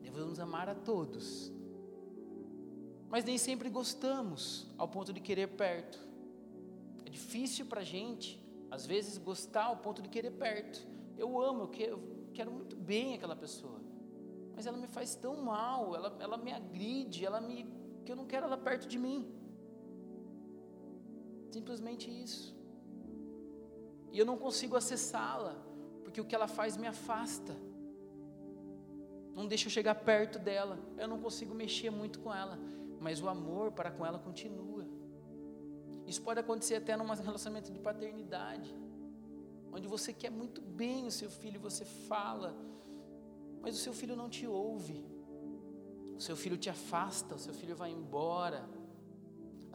Devemos 0.01 0.39
amar 0.39 0.69
a 0.69 0.75
todos. 0.75 1.53
Mas 3.09 3.25
nem 3.25 3.39
sempre 3.39 3.69
gostamos 3.69 4.67
ao 4.77 4.89
ponto 4.89 5.13
de 5.13 5.21
querer 5.21 5.49
perto. 5.49 5.99
É 7.05 7.11
difícil 7.11 7.67
para 7.67 7.81
a 7.81 7.85
gente, 7.85 8.43
às 8.71 8.87
vezes, 8.87 9.17
gostar 9.19 9.65
ao 9.65 9.77
ponto 9.77 10.03
de 10.03 10.09
querer 10.09 10.33
perto. 10.33 10.87
Eu 11.17 11.41
amo, 11.41 11.63
eu 11.63 11.69
quero, 11.69 11.93
eu 11.93 12.29
quero 12.35 12.51
muito 12.51 12.77
bem 12.77 13.15
aquela 13.15 13.37
pessoa. 13.37 13.81
Mas 14.55 14.67
ela 14.67 14.77
me 14.77 14.87
faz 14.87 15.15
tão 15.15 15.37
mal, 15.43 15.95
ela, 15.95 16.17
ela 16.19 16.37
me 16.37 16.53
agride, 16.53 17.25
ela 17.25 17.41
me, 17.41 17.67
que 18.05 18.11
eu 18.11 18.17
não 18.17 18.27
quero 18.27 18.47
ela 18.47 18.57
perto 18.57 18.89
de 18.89 18.99
mim. 18.99 19.31
Simplesmente 21.57 22.07
isso. 22.25 22.55
E 24.13 24.19
eu 24.21 24.27
não 24.31 24.37
consigo 24.37 24.75
acessá-la, 24.77 25.55
porque 26.05 26.21
o 26.21 26.27
que 26.29 26.35
ela 26.39 26.49
faz 26.59 26.77
me 26.83 26.87
afasta. 26.87 27.55
Não 29.37 29.47
deixa 29.53 29.67
eu 29.67 29.73
chegar 29.77 29.95
perto 29.95 30.39
dela. 30.39 30.79
Eu 30.99 31.09
não 31.13 31.19
consigo 31.19 31.55
mexer 31.55 31.89
muito 31.89 32.21
com 32.21 32.31
ela, 32.43 32.59
mas 33.01 33.23
o 33.23 33.29
amor 33.37 33.73
para 33.73 33.91
com 33.91 34.05
ela 34.05 34.19
continua. 34.19 34.85
Isso 36.07 36.21
pode 36.21 36.41
acontecer 36.41 36.75
até 36.75 36.95
num 36.95 37.07
relacionamento 37.07 37.73
de 37.73 37.81
paternidade, 37.89 38.71
onde 39.73 39.89
você 39.89 40.13
quer 40.13 40.31
muito 40.31 40.61
bem 40.61 41.07
o 41.07 41.11
seu 41.11 41.31
filho, 41.31 41.59
você 41.59 41.87
fala, 41.87 42.55
mas 43.63 43.75
o 43.75 43.79
seu 43.79 43.95
filho 43.95 44.15
não 44.15 44.29
te 44.29 44.47
ouve. 44.47 44.99
O 46.19 46.21
seu 46.21 46.37
filho 46.37 46.59
te 46.59 46.69
afasta, 46.69 47.35
o 47.35 47.39
seu 47.39 47.55
filho 47.55 47.75
vai 47.75 47.91
embora. 47.91 48.61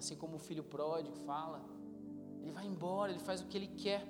Assim 0.01 0.15
como 0.15 0.37
o 0.37 0.39
filho 0.39 0.63
pródigo 0.63 1.15
fala, 1.29 1.59
ele 2.41 2.51
vai 2.51 2.65
embora, 2.65 3.11
ele 3.11 3.19
faz 3.19 3.41
o 3.41 3.47
que 3.47 3.57
ele 3.57 3.67
quer. 3.67 4.05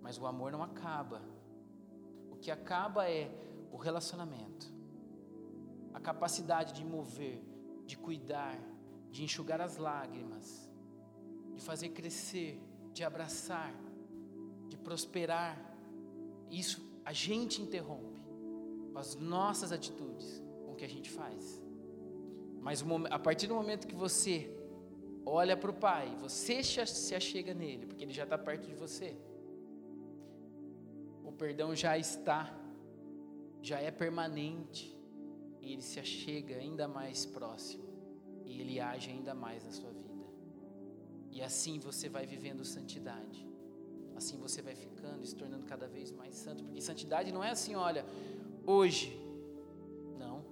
Mas 0.00 0.18
o 0.18 0.26
amor 0.26 0.52
não 0.52 0.62
acaba. 0.62 1.20
O 2.30 2.36
que 2.36 2.50
acaba 2.50 3.10
é 3.10 3.30
o 3.70 3.76
relacionamento, 3.76 4.72
a 5.94 6.00
capacidade 6.00 6.72
de 6.72 6.84
mover, 6.84 7.42
de 7.86 7.96
cuidar, 7.96 8.58
de 9.10 9.24
enxugar 9.24 9.60
as 9.60 9.76
lágrimas, 9.76 10.70
de 11.54 11.60
fazer 11.60 11.90
crescer, 11.90 12.60
de 12.92 13.02
abraçar, 13.04 13.72
de 14.68 14.76
prosperar. 14.76 15.58
Isso 16.50 16.82
a 17.04 17.12
gente 17.12 17.60
interrompe 17.60 18.20
com 18.92 18.98
as 18.98 19.14
nossas 19.16 19.72
atitudes, 19.72 20.42
com 20.64 20.72
o 20.72 20.76
que 20.76 20.84
a 20.84 20.88
gente 20.88 21.10
faz. 21.10 21.60
Mas 22.60 22.84
a 23.10 23.18
partir 23.18 23.46
do 23.46 23.54
momento 23.54 23.86
que 23.86 23.94
você 23.94 24.61
olha 25.24 25.56
para 25.56 25.70
o 25.70 25.74
Pai, 25.74 26.14
você 26.20 26.62
se 26.62 27.14
achega 27.14 27.54
nele, 27.54 27.86
porque 27.86 28.04
ele 28.04 28.12
já 28.12 28.24
está 28.24 28.38
perto 28.38 28.66
de 28.68 28.74
você. 28.74 29.16
O 31.24 31.32
perdão 31.32 31.74
já 31.74 31.96
está, 31.96 32.52
já 33.60 33.78
é 33.80 33.90
permanente, 33.90 34.96
e 35.60 35.72
ele 35.72 35.82
se 35.82 36.00
achega 36.00 36.56
ainda 36.56 36.88
mais 36.88 37.24
próximo, 37.24 37.84
e 38.44 38.60
ele 38.60 38.80
age 38.80 39.10
ainda 39.10 39.34
mais 39.34 39.64
na 39.64 39.70
sua 39.70 39.90
vida. 39.90 40.12
E 41.30 41.40
assim 41.40 41.78
você 41.78 42.08
vai 42.08 42.26
vivendo 42.26 42.64
santidade. 42.64 43.46
Assim 44.14 44.36
você 44.36 44.60
vai 44.60 44.74
ficando 44.74 45.24
e 45.24 45.26
se 45.26 45.34
tornando 45.34 45.64
cada 45.64 45.88
vez 45.88 46.12
mais 46.12 46.34
santo, 46.34 46.62
porque 46.64 46.80
santidade 46.80 47.32
não 47.32 47.42
é 47.42 47.50
assim, 47.50 47.74
olha, 47.74 48.04
hoje. 48.66 49.18
Não. 50.18 50.44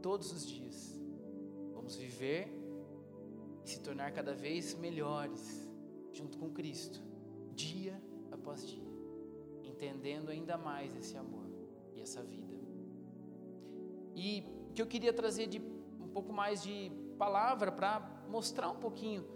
Todos 0.00 0.30
os 0.30 0.46
dias 0.46 0.96
Vamos 1.86 1.98
viver 1.98 2.48
se 3.70 3.80
tornar 3.80 4.12
cada 4.12 4.34
vez 4.34 4.74
melhores 4.74 5.68
junto 6.12 6.38
com 6.38 6.50
Cristo, 6.50 7.02
dia 7.54 8.00
após 8.30 8.66
dia, 8.66 8.82
entendendo 9.62 10.30
ainda 10.30 10.56
mais 10.56 10.94
esse 10.96 11.16
amor 11.16 11.46
e 11.94 12.00
essa 12.00 12.22
vida. 12.22 12.54
E 14.14 14.44
que 14.74 14.80
eu 14.80 14.86
queria 14.86 15.12
trazer 15.12 15.46
de 15.46 15.58
um 16.00 16.08
pouco 16.08 16.32
mais 16.32 16.62
de 16.62 16.90
palavra 17.18 17.72
para 17.72 18.00
mostrar 18.28 18.70
um 18.70 18.76
pouquinho 18.76 19.26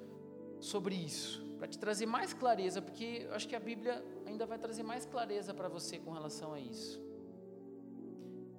sobre 0.60 0.94
isso, 0.94 1.44
para 1.58 1.66
te 1.66 1.78
trazer 1.78 2.06
mais 2.06 2.32
clareza, 2.32 2.80
porque 2.80 3.26
eu 3.26 3.34
acho 3.34 3.48
que 3.48 3.56
a 3.56 3.60
Bíblia 3.60 4.04
ainda 4.26 4.46
vai 4.46 4.58
trazer 4.58 4.82
mais 4.82 5.04
clareza 5.04 5.52
para 5.52 5.68
você 5.68 5.98
com 5.98 6.10
relação 6.12 6.52
a 6.52 6.60
isso. 6.60 7.02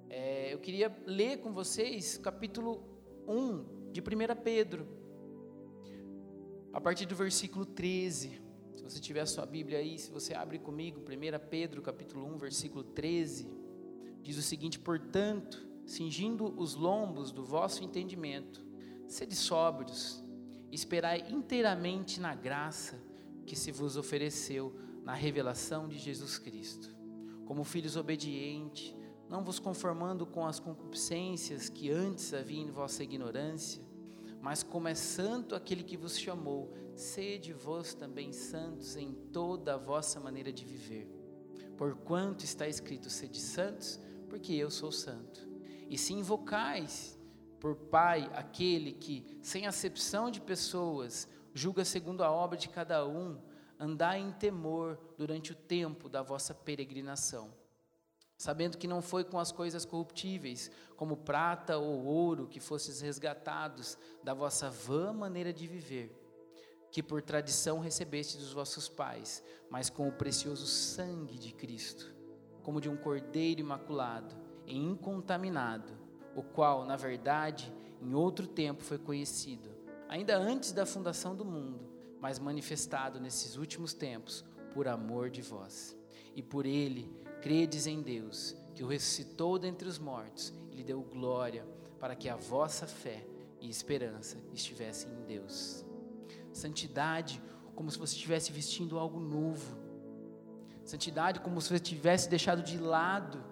É, 0.08 0.52
eu 0.52 0.58
queria 0.58 0.94
ler 1.06 1.38
com 1.38 1.52
vocês 1.52 2.18
capítulo 2.18 2.82
1 3.26 3.90
de 3.92 4.00
1 4.00 4.04
Pedro, 4.42 5.01
a 6.72 6.80
partir 6.80 7.06
do 7.06 7.14
versículo 7.14 7.66
13. 7.66 8.40
Se 8.74 8.82
você 8.82 8.98
tiver 8.98 9.20
a 9.20 9.26
sua 9.26 9.44
Bíblia 9.44 9.78
aí, 9.78 9.98
se 9.98 10.10
você 10.10 10.34
abre 10.34 10.58
comigo, 10.58 11.00
1 11.00 11.48
Pedro, 11.48 11.82
capítulo 11.82 12.26
1, 12.34 12.38
versículo 12.38 12.82
13, 12.82 13.48
diz 14.22 14.38
o 14.38 14.42
seguinte: 14.42 14.78
Portanto, 14.78 15.66
cingindo 15.84 16.58
os 16.58 16.74
lombos 16.74 17.30
do 17.30 17.44
vosso 17.44 17.84
entendimento, 17.84 18.64
sede 19.06 19.36
sóbrios, 19.36 20.24
esperai 20.70 21.26
inteiramente 21.30 22.18
na 22.18 22.34
graça 22.34 22.98
que 23.44 23.54
se 23.54 23.70
vos 23.70 23.96
ofereceu 23.96 24.74
na 25.04 25.14
revelação 25.14 25.86
de 25.86 25.98
Jesus 25.98 26.38
Cristo. 26.38 26.94
Como 27.44 27.64
filhos 27.64 27.96
obedientes, 27.96 28.94
não 29.28 29.44
vos 29.44 29.58
conformando 29.58 30.24
com 30.24 30.46
as 30.46 30.58
concupiscências 30.58 31.68
que 31.68 31.90
antes 31.90 32.32
havia 32.32 32.60
em 32.60 32.70
vossa 32.70 33.02
ignorância, 33.02 33.82
mas 34.42 34.64
como 34.64 34.88
é 34.88 34.94
santo 34.94 35.54
aquele 35.54 35.84
que 35.84 35.96
vos 35.96 36.18
chamou, 36.18 36.74
sede 36.96 37.52
vós 37.52 37.94
também 37.94 38.32
santos 38.32 38.96
em 38.96 39.12
toda 39.32 39.74
a 39.74 39.78
vossa 39.78 40.18
maneira 40.18 40.52
de 40.52 40.64
viver. 40.64 41.08
Porquanto 41.78 42.44
está 42.44 42.66
escrito: 42.66 43.08
sede 43.08 43.38
santos, 43.38 44.00
porque 44.28 44.52
eu 44.52 44.68
sou 44.68 44.90
santo. 44.90 45.48
E 45.88 45.96
se 45.96 46.12
invocais 46.12 47.16
por 47.60 47.76
Pai 47.76 48.28
aquele 48.34 48.92
que, 48.92 49.38
sem 49.40 49.68
acepção 49.68 50.28
de 50.28 50.40
pessoas, 50.40 51.28
julga 51.54 51.84
segundo 51.84 52.24
a 52.24 52.30
obra 52.32 52.58
de 52.58 52.68
cada 52.68 53.06
um, 53.06 53.40
andai 53.78 54.18
em 54.18 54.32
temor 54.32 54.98
durante 55.16 55.52
o 55.52 55.54
tempo 55.54 56.08
da 56.08 56.20
vossa 56.20 56.52
peregrinação 56.52 57.61
sabendo 58.42 58.76
que 58.76 58.88
não 58.88 59.00
foi 59.00 59.22
com 59.22 59.38
as 59.38 59.52
coisas 59.52 59.84
corruptíveis, 59.84 60.68
como 60.96 61.16
prata 61.16 61.78
ou 61.78 62.04
ouro, 62.04 62.48
que 62.48 62.58
fostes 62.58 63.00
resgatados 63.00 63.96
da 64.20 64.34
vossa 64.34 64.68
vã 64.68 65.12
maneira 65.12 65.52
de 65.52 65.64
viver, 65.68 66.12
que 66.90 67.04
por 67.04 67.22
tradição 67.22 67.78
recebeste 67.78 68.36
dos 68.36 68.52
vossos 68.52 68.88
pais, 68.88 69.44
mas 69.70 69.88
com 69.88 70.08
o 70.08 70.12
precioso 70.12 70.66
sangue 70.66 71.38
de 71.38 71.52
Cristo, 71.52 72.12
como 72.64 72.80
de 72.80 72.88
um 72.88 72.96
cordeiro 72.96 73.60
imaculado 73.60 74.34
e 74.66 74.76
incontaminado, 74.76 75.92
o 76.34 76.42
qual, 76.42 76.84
na 76.84 76.96
verdade, 76.96 77.72
em 78.00 78.12
outro 78.12 78.48
tempo 78.48 78.82
foi 78.82 78.98
conhecido, 78.98 79.70
ainda 80.08 80.36
antes 80.36 80.72
da 80.72 80.84
fundação 80.84 81.36
do 81.36 81.44
mundo, 81.44 81.88
mas 82.20 82.40
manifestado 82.40 83.20
nesses 83.20 83.56
últimos 83.56 83.94
tempos 83.94 84.44
por 84.74 84.88
amor 84.88 85.30
de 85.30 85.42
vós. 85.42 85.96
E 86.34 86.42
por 86.42 86.66
ele 86.66 87.21
credes 87.42 87.88
em 87.88 88.00
Deus, 88.00 88.56
que 88.74 88.84
o 88.84 88.86
ressuscitou 88.86 89.58
dentre 89.58 89.88
os 89.88 89.98
mortos 89.98 90.54
e 90.70 90.76
lhe 90.76 90.84
deu 90.84 91.02
glória, 91.02 91.66
para 91.98 92.14
que 92.14 92.28
a 92.28 92.36
vossa 92.36 92.86
fé 92.86 93.26
e 93.60 93.68
esperança 93.68 94.38
estivessem 94.52 95.10
em 95.12 95.24
Deus. 95.24 95.84
Santidade 96.52 97.42
como 97.74 97.90
se 97.90 97.98
você 97.98 98.14
estivesse 98.14 98.52
vestindo 98.52 98.98
algo 98.98 99.18
novo. 99.18 99.76
Santidade 100.84 101.40
como 101.40 101.60
se 101.60 101.68
você 101.70 101.80
tivesse 101.80 102.28
deixado 102.28 102.62
de 102.62 102.78
lado 102.78 103.42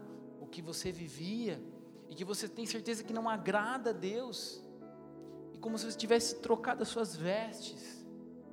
o 0.40 0.46
que 0.46 0.62
você 0.62 0.92
vivia 0.92 1.61
e 2.09 2.14
que 2.14 2.24
você 2.24 2.48
tem 2.48 2.66
certeza 2.66 3.03
que 3.05 3.12
não 3.12 3.29
agrada 3.29 3.90
a 3.90 3.92
Deus. 3.92 4.62
E 5.53 5.59
como 5.59 5.76
se 5.76 5.90
você 5.90 5.98
tivesse 5.98 6.37
trocado 6.37 6.83
as 6.83 6.88
suas 6.88 7.16
vestes, 7.16 8.05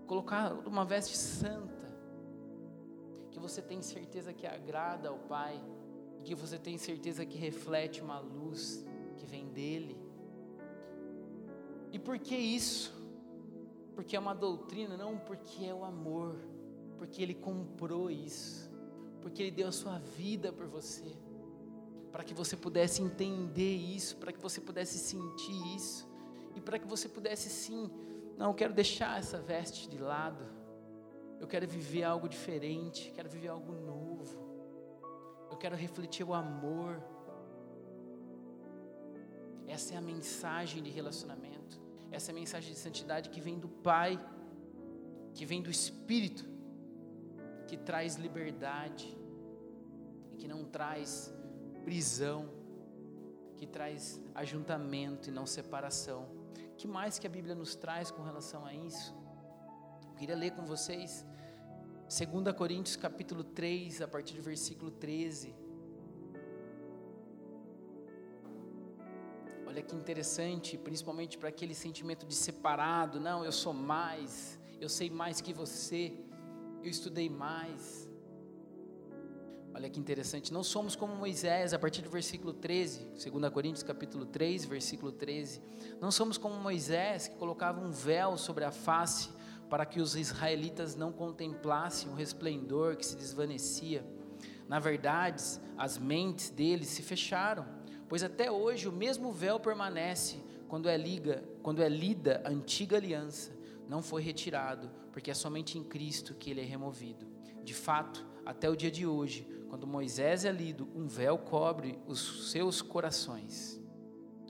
colocado 0.07 0.67
uma 0.67 0.85
veste 0.85 1.15
santa, 1.15 1.76
que 3.37 3.41
você 3.41 3.61
tem 3.61 3.83
certeza 3.83 4.33
que 4.33 4.47
agrada 4.47 5.09
ao 5.09 5.19
Pai, 5.19 5.63
que 6.23 6.33
você 6.33 6.57
tem 6.57 6.75
certeza 6.75 7.23
que 7.23 7.37
reflete 7.37 8.01
uma 8.01 8.19
luz 8.19 8.83
que 9.15 9.27
vem 9.27 9.47
dele. 9.49 9.95
E 11.91 11.99
por 11.99 12.17
que 12.17 12.35
isso? 12.35 12.91
Porque 13.93 14.15
é 14.15 14.19
uma 14.19 14.33
doutrina, 14.33 14.97
não 14.97 15.19
porque 15.19 15.65
é 15.65 15.73
o 15.73 15.85
amor, 15.85 16.35
porque 16.97 17.21
ele 17.21 17.35
comprou 17.35 18.09
isso, 18.09 18.71
porque 19.21 19.43
ele 19.43 19.51
deu 19.51 19.67
a 19.67 19.71
sua 19.71 19.99
vida 19.99 20.51
por 20.51 20.65
você 20.65 21.15
para 22.11 22.23
que 22.23 22.33
você 22.33 22.57
pudesse 22.57 23.03
entender 23.03 23.75
isso, 23.75 24.17
para 24.17 24.31
que 24.31 24.39
você 24.39 24.59
pudesse 24.59 24.97
sentir 24.97 25.75
isso, 25.75 26.09
e 26.55 26.59
para 26.59 26.79
que 26.79 26.87
você 26.87 27.07
pudesse 27.07 27.47
sim, 27.47 27.91
não, 28.35 28.55
quero 28.55 28.73
deixar 28.73 29.19
essa 29.19 29.39
veste 29.39 29.87
de 29.87 29.99
lado, 29.99 30.43
eu 31.39 31.47
quero 31.47 31.67
viver 31.67 32.03
algo 32.03 32.27
diferente, 32.27 33.11
quero 33.15 33.29
viver 33.29 33.49
algo 33.49 33.73
novo, 33.73 34.37
eu 35.51 35.57
quero 35.57 35.75
refletir 35.75 36.25
o 36.25 36.33
amor. 36.33 37.01
Essa 39.67 39.93
é 39.93 39.97
a 39.97 40.01
mensagem 40.01 40.81
de 40.81 40.89
relacionamento, 40.89 41.79
essa 42.11 42.31
é 42.31 42.33
a 42.33 42.35
mensagem 42.35 42.71
de 42.73 42.79
santidade 42.79 43.29
que 43.29 43.41
vem 43.41 43.59
do 43.59 43.67
Pai, 43.67 44.19
que 45.33 45.45
vem 45.45 45.61
do 45.61 45.69
Espírito, 45.69 46.45
que 47.67 47.77
traz 47.77 48.15
liberdade 48.15 49.17
que 50.37 50.47
não 50.47 50.63
traz 50.63 51.33
prisão, 51.83 52.49
que 53.57 53.65
traz 53.65 54.21
ajuntamento 54.35 55.29
e 55.29 55.31
não 55.31 55.45
separação. 55.45 56.29
que 56.77 56.87
mais 56.87 57.17
que 57.17 57.25
a 57.25 57.29
Bíblia 57.29 57.55
nos 57.55 57.75
traz 57.75 58.11
com 58.11 58.21
relação 58.21 58.63
a 58.63 58.73
isso? 58.73 59.15
Queria 60.17 60.35
ler 60.35 60.51
com 60.51 60.65
vocês 60.65 61.23
2 62.09 62.55
Coríntios 62.55 62.95
capítulo 62.95 63.43
3, 63.43 64.01
a 64.01 64.07
partir 64.07 64.33
do 64.33 64.41
versículo 64.41 64.89
13. 64.89 65.53
Olha 69.67 69.83
que 69.83 69.95
interessante, 69.95 70.75
principalmente 70.75 71.37
para 71.37 71.49
aquele 71.49 71.75
sentimento 71.75 72.25
de 72.25 72.33
separado, 72.33 73.19
não, 73.19 73.45
eu 73.45 73.51
sou 73.51 73.73
mais, 73.73 74.59
eu 74.81 74.89
sei 74.89 75.07
mais 75.07 75.39
que 75.39 75.53
você, 75.53 76.17
eu 76.81 76.89
estudei 76.89 77.29
mais. 77.29 78.09
Olha 79.75 79.87
que 79.87 79.99
interessante, 79.99 80.51
não 80.51 80.63
somos 80.63 80.95
como 80.95 81.15
Moisés, 81.15 81.75
a 81.75 81.77
partir 81.77 82.01
do 82.01 82.09
versículo 82.09 82.53
13, 82.53 83.29
2 83.29 83.53
Coríntios 83.53 83.83
capítulo 83.83 84.25
3, 84.25 84.65
versículo 84.65 85.11
13. 85.11 85.61
Não 86.01 86.09
somos 86.09 86.39
como 86.39 86.55
Moisés, 86.55 87.27
que 87.27 87.35
colocava 87.35 87.79
um 87.79 87.91
véu 87.91 88.35
sobre 88.35 88.63
a 88.63 88.71
face 88.71 89.36
para 89.69 89.85
que 89.85 89.99
os 89.99 90.15
israelitas 90.15 90.95
não 90.95 91.11
contemplassem 91.11 92.09
o 92.09 92.15
resplendor 92.15 92.95
que 92.95 93.05
se 93.05 93.15
desvanecia. 93.15 94.05
Na 94.67 94.79
verdade, 94.79 95.43
as 95.77 95.97
mentes 95.97 96.49
deles 96.49 96.87
se 96.89 97.01
fecharam, 97.01 97.65
pois 98.07 98.23
até 98.23 98.51
hoje 98.51 98.87
o 98.87 98.91
mesmo 98.91 99.31
véu 99.31 99.59
permanece 99.59 100.41
quando 100.67 100.89
é, 100.89 100.97
liga, 100.97 101.43
quando 101.61 101.81
é 101.81 101.89
lida 101.89 102.41
a 102.45 102.49
antiga 102.49 102.97
aliança. 102.97 103.55
Não 103.87 104.01
foi 104.01 104.21
retirado, 104.21 104.89
porque 105.11 105.31
é 105.31 105.33
somente 105.33 105.77
em 105.77 105.83
Cristo 105.83 106.33
que 106.33 106.51
ele 106.51 106.61
é 106.61 106.65
removido. 106.65 107.25
De 107.63 107.73
fato, 107.73 108.25
até 108.45 108.69
o 108.69 108.75
dia 108.75 108.91
de 108.91 109.05
hoje, 109.05 109.47
quando 109.69 109.87
Moisés 109.87 110.45
é 110.45 110.51
lido, 110.51 110.89
um 110.95 111.07
véu 111.07 111.37
cobre 111.37 111.99
os 112.05 112.51
seus 112.51 112.81
corações. 112.81 113.81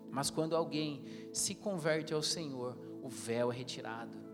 Mas 0.10 0.30
quando 0.30 0.56
alguém 0.56 1.04
se 1.34 1.54
converte 1.54 2.14
ao 2.14 2.24
Senhor, 2.24 2.78
o 3.02 3.10
véu 3.10 3.52
é 3.52 3.56
retirado. 3.56 4.27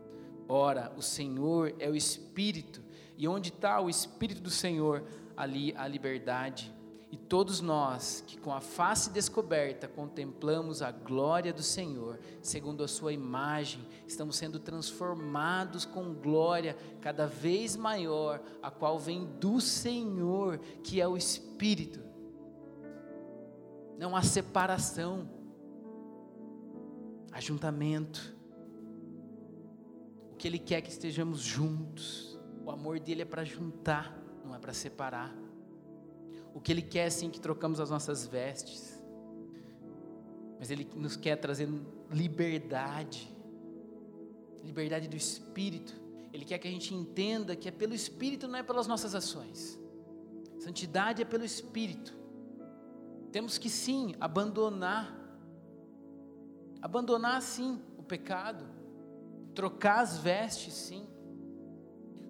Ora, 0.48 0.92
o 0.98 1.02
Senhor 1.02 1.74
é 1.80 1.90
o 1.90 1.96
Espírito, 1.96 2.82
e 3.18 3.28
onde 3.28 3.50
está 3.50 3.80
o 3.80 3.90
Espírito 3.90 4.42
do 4.42 4.50
Senhor, 4.50 5.04
ali 5.36 5.74
a 5.76 5.88
liberdade. 5.88 6.74
E 7.12 7.16
todos 7.16 7.62
nós 7.62 8.24
que 8.26 8.40
com 8.40 8.52
a 8.52 8.60
face 8.60 9.12
descoberta 9.12 9.88
contemplamos 9.88 10.82
a 10.82 10.92
glória 10.92 11.54
do 11.54 11.62
Senhor, 11.62 12.20
segundo 12.42 12.84
a 12.84 12.88
sua 12.88 13.14
imagem, 13.14 13.88
estamos 14.08 14.36
sendo 14.36 14.58
transformados 14.58 15.86
com 15.86 16.12
glória 16.16 16.76
cada 17.02 17.28
vez 17.28 17.76
maior, 17.76 18.42
a 18.64 18.72
qual 18.72 18.98
vem 18.98 19.26
do 19.40 19.62
Senhor, 19.62 20.58
que 20.84 21.00
é 21.00 21.08
o 21.08 21.16
Espírito. 21.16 22.00
Não 23.96 24.16
há 24.16 24.24
separação, 24.24 25.30
ajuntamento. 27.32 28.36
O 30.44 30.46
que 30.46 30.50
Ele 30.50 30.60
quer 30.60 30.80
é 30.80 30.82
que 30.82 30.90
estejamos 30.90 31.40
juntos. 31.40 32.38
O 32.66 32.70
amor 32.70 33.00
dele 33.00 33.22
é 33.22 33.26
para 33.26 33.46
juntar, 33.46 34.14
não 34.44 34.54
é 34.54 34.60
para 34.60 34.74
separar. 34.74 35.34
O 36.54 36.60
que 36.60 36.70
Ele 36.70 36.82
quer 36.82 37.10
sim 37.12 37.30
que 37.30 37.40
trocamos 37.40 37.80
as 37.80 37.90
nossas 37.90 38.28
vestes, 38.28 39.02
mas 40.60 40.70
Ele 40.70 40.86
nos 40.98 41.16
quer 41.16 41.38
trazer 41.38 41.70
liberdade, 42.12 43.34
liberdade 44.62 45.08
do 45.08 45.16
Espírito. 45.16 45.94
Ele 46.34 46.44
quer 46.44 46.60
que 46.60 46.68
a 46.68 46.72
gente 46.72 46.94
entenda 46.94 47.56
que 47.56 47.70
é 47.70 47.72
pelo 47.72 47.94
Espírito, 47.94 48.46
não 48.46 48.60
é 48.60 48.64
pelas 48.64 48.86
nossas 48.86 49.16
ações. 49.16 49.80
Santidade 50.60 51.22
é 51.22 51.26
pelo 51.26 51.46
Espírito. 51.46 52.14
Temos 53.32 53.58
que 53.58 53.70
sim 53.70 54.14
abandonar, 54.20 55.18
abandonar 56.82 57.42
sim 57.42 57.82
o 57.98 58.04
pecado, 58.04 58.83
trocar 59.54 60.00
as 60.00 60.18
vestes 60.18 60.74
sim, 60.74 61.08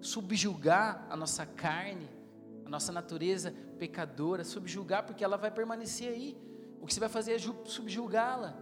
subjugar 0.00 1.06
a 1.08 1.16
nossa 1.16 1.46
carne, 1.46 2.08
a 2.64 2.68
nossa 2.68 2.92
natureza 2.92 3.54
pecadora, 3.78 4.44
subjugar, 4.44 5.04
porque 5.04 5.24
ela 5.24 5.36
vai 5.36 5.50
permanecer 5.50 6.12
aí. 6.12 6.36
O 6.80 6.86
que 6.86 6.92
você 6.92 7.00
vai 7.00 7.08
fazer 7.08 7.34
é 7.34 7.38
subjugá-la, 7.64 8.56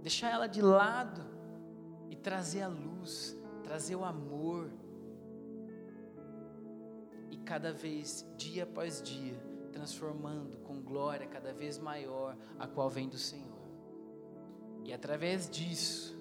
deixar 0.00 0.30
ela 0.30 0.46
de 0.46 0.62
lado 0.62 1.22
e 2.08 2.16
trazer 2.16 2.62
a 2.62 2.68
luz, 2.68 3.36
trazer 3.64 3.96
o 3.96 4.04
amor. 4.04 4.70
E 7.30 7.36
cada 7.38 7.72
vez, 7.72 8.24
dia 8.36 8.62
após 8.62 9.02
dia, 9.02 9.36
transformando 9.72 10.58
com 10.58 10.80
glória 10.80 11.26
cada 11.26 11.52
vez 11.52 11.78
maior, 11.78 12.36
a 12.58 12.66
qual 12.66 12.88
vem 12.88 13.08
do 13.08 13.18
Senhor. 13.18 13.56
E 14.84 14.92
através 14.92 15.50
disso, 15.50 16.15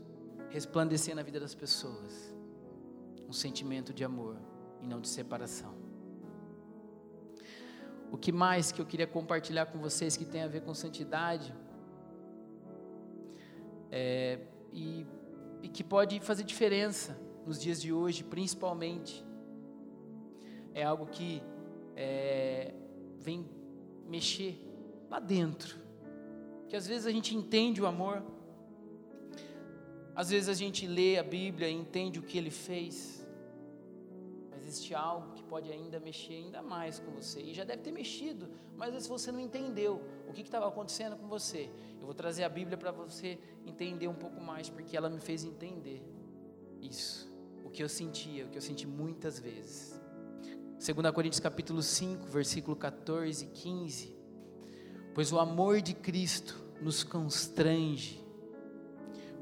resplandecer 0.56 1.14
na 1.14 1.22
vida 1.22 1.38
das 1.38 1.54
pessoas 1.54 2.34
um 3.28 3.34
sentimento 3.34 3.94
de 3.94 4.06
amor 4.06 4.38
e 4.82 4.88
não 4.88 5.02
de 5.02 5.10
separação. 5.10 5.74
O 8.10 8.18
que 8.18 8.32
mais 8.32 8.72
que 8.72 8.80
eu 8.82 8.86
queria 8.86 9.06
compartilhar 9.06 9.66
com 9.66 9.80
vocês 9.80 10.16
que 10.16 10.24
tem 10.24 10.44
a 10.44 10.48
ver 10.48 10.62
com 10.62 10.74
santidade 10.74 11.54
é, 13.92 14.40
e, 14.72 15.06
e 15.62 15.68
que 15.68 15.84
pode 15.84 16.22
fazer 16.22 16.46
diferença 16.46 17.20
nos 17.46 17.62
dias 17.62 17.82
de 17.82 17.92
hoje, 17.92 18.24
principalmente, 18.24 19.26
é 20.74 20.86
algo 20.86 21.06
que 21.08 21.44
é, 21.98 22.74
vem 23.20 23.46
mexer 24.08 24.58
lá 25.10 25.20
dentro. 25.20 25.78
Que 26.70 26.78
às 26.78 26.88
vezes 26.88 27.06
a 27.06 27.12
gente 27.12 27.36
entende 27.36 27.82
o 27.82 27.86
amor, 27.86 28.24
às 30.16 30.30
vezes 30.30 30.50
a 30.50 30.54
gente 30.54 30.88
lê 30.88 31.18
a 31.18 31.24
Bíblia 31.24 31.68
e 31.70 31.74
entende 31.74 32.20
o 32.20 32.24
que 32.24 32.38
ele 32.38 32.52
fez, 32.52 33.26
existe 34.66 34.96
algo 34.96 35.34
que 35.34 35.44
pode 35.44 35.72
ainda 35.72 36.00
mexer 36.00 36.34
ainda 36.34 36.62
mais 36.62 37.00
com 37.00 37.12
você. 37.12 37.40
E 37.42 37.54
já 37.54 37.64
deve 37.64 37.84
ter 37.84 37.92
mexido, 37.92 38.50
mas 38.76 38.90
às 38.90 38.94
vezes 38.94 39.08
você 39.08 39.32
não 39.32 39.40
entendeu 39.40 40.02
o 40.28 40.34
que 40.34 40.42
estava 40.42 40.68
acontecendo 40.68 41.16
com 41.16 41.28
você. 41.28 41.70
Eu 42.00 42.06
vou 42.06 42.14
trazer 42.14 42.44
a 42.44 42.50
Bíblia 42.50 42.78
para 42.78 42.92
você 42.92 43.38
entender 43.66 44.08
um 44.08 44.14
pouco 44.14 44.42
mais, 44.42 44.70
porque 44.70 44.98
ela 44.98 45.10
me 45.10 45.20
fez 45.20 45.44
entender 45.44 46.04
isso. 46.82 47.32
O 47.64 47.70
que 47.70 47.84
eu 47.84 47.90
sentia, 47.90 48.46
o 48.46 48.50
que 48.50 48.58
eu 48.58 48.62
senti 48.62 48.88
muitas 48.88 49.40
vezes. 49.40 50.00
2 50.80 51.12
Coríntios 51.12 51.40
capítulo 51.40 51.82
5, 51.82 52.28
versículo 52.28 52.76
14 52.76 53.46
e 53.46 53.48
15. 53.48 54.16
Pois 55.14 55.32
o 55.32 55.40
amor 55.40 55.82
de 55.82 55.94
Cristo 55.94 56.64
nos 56.82 57.04
constrange, 57.04 58.25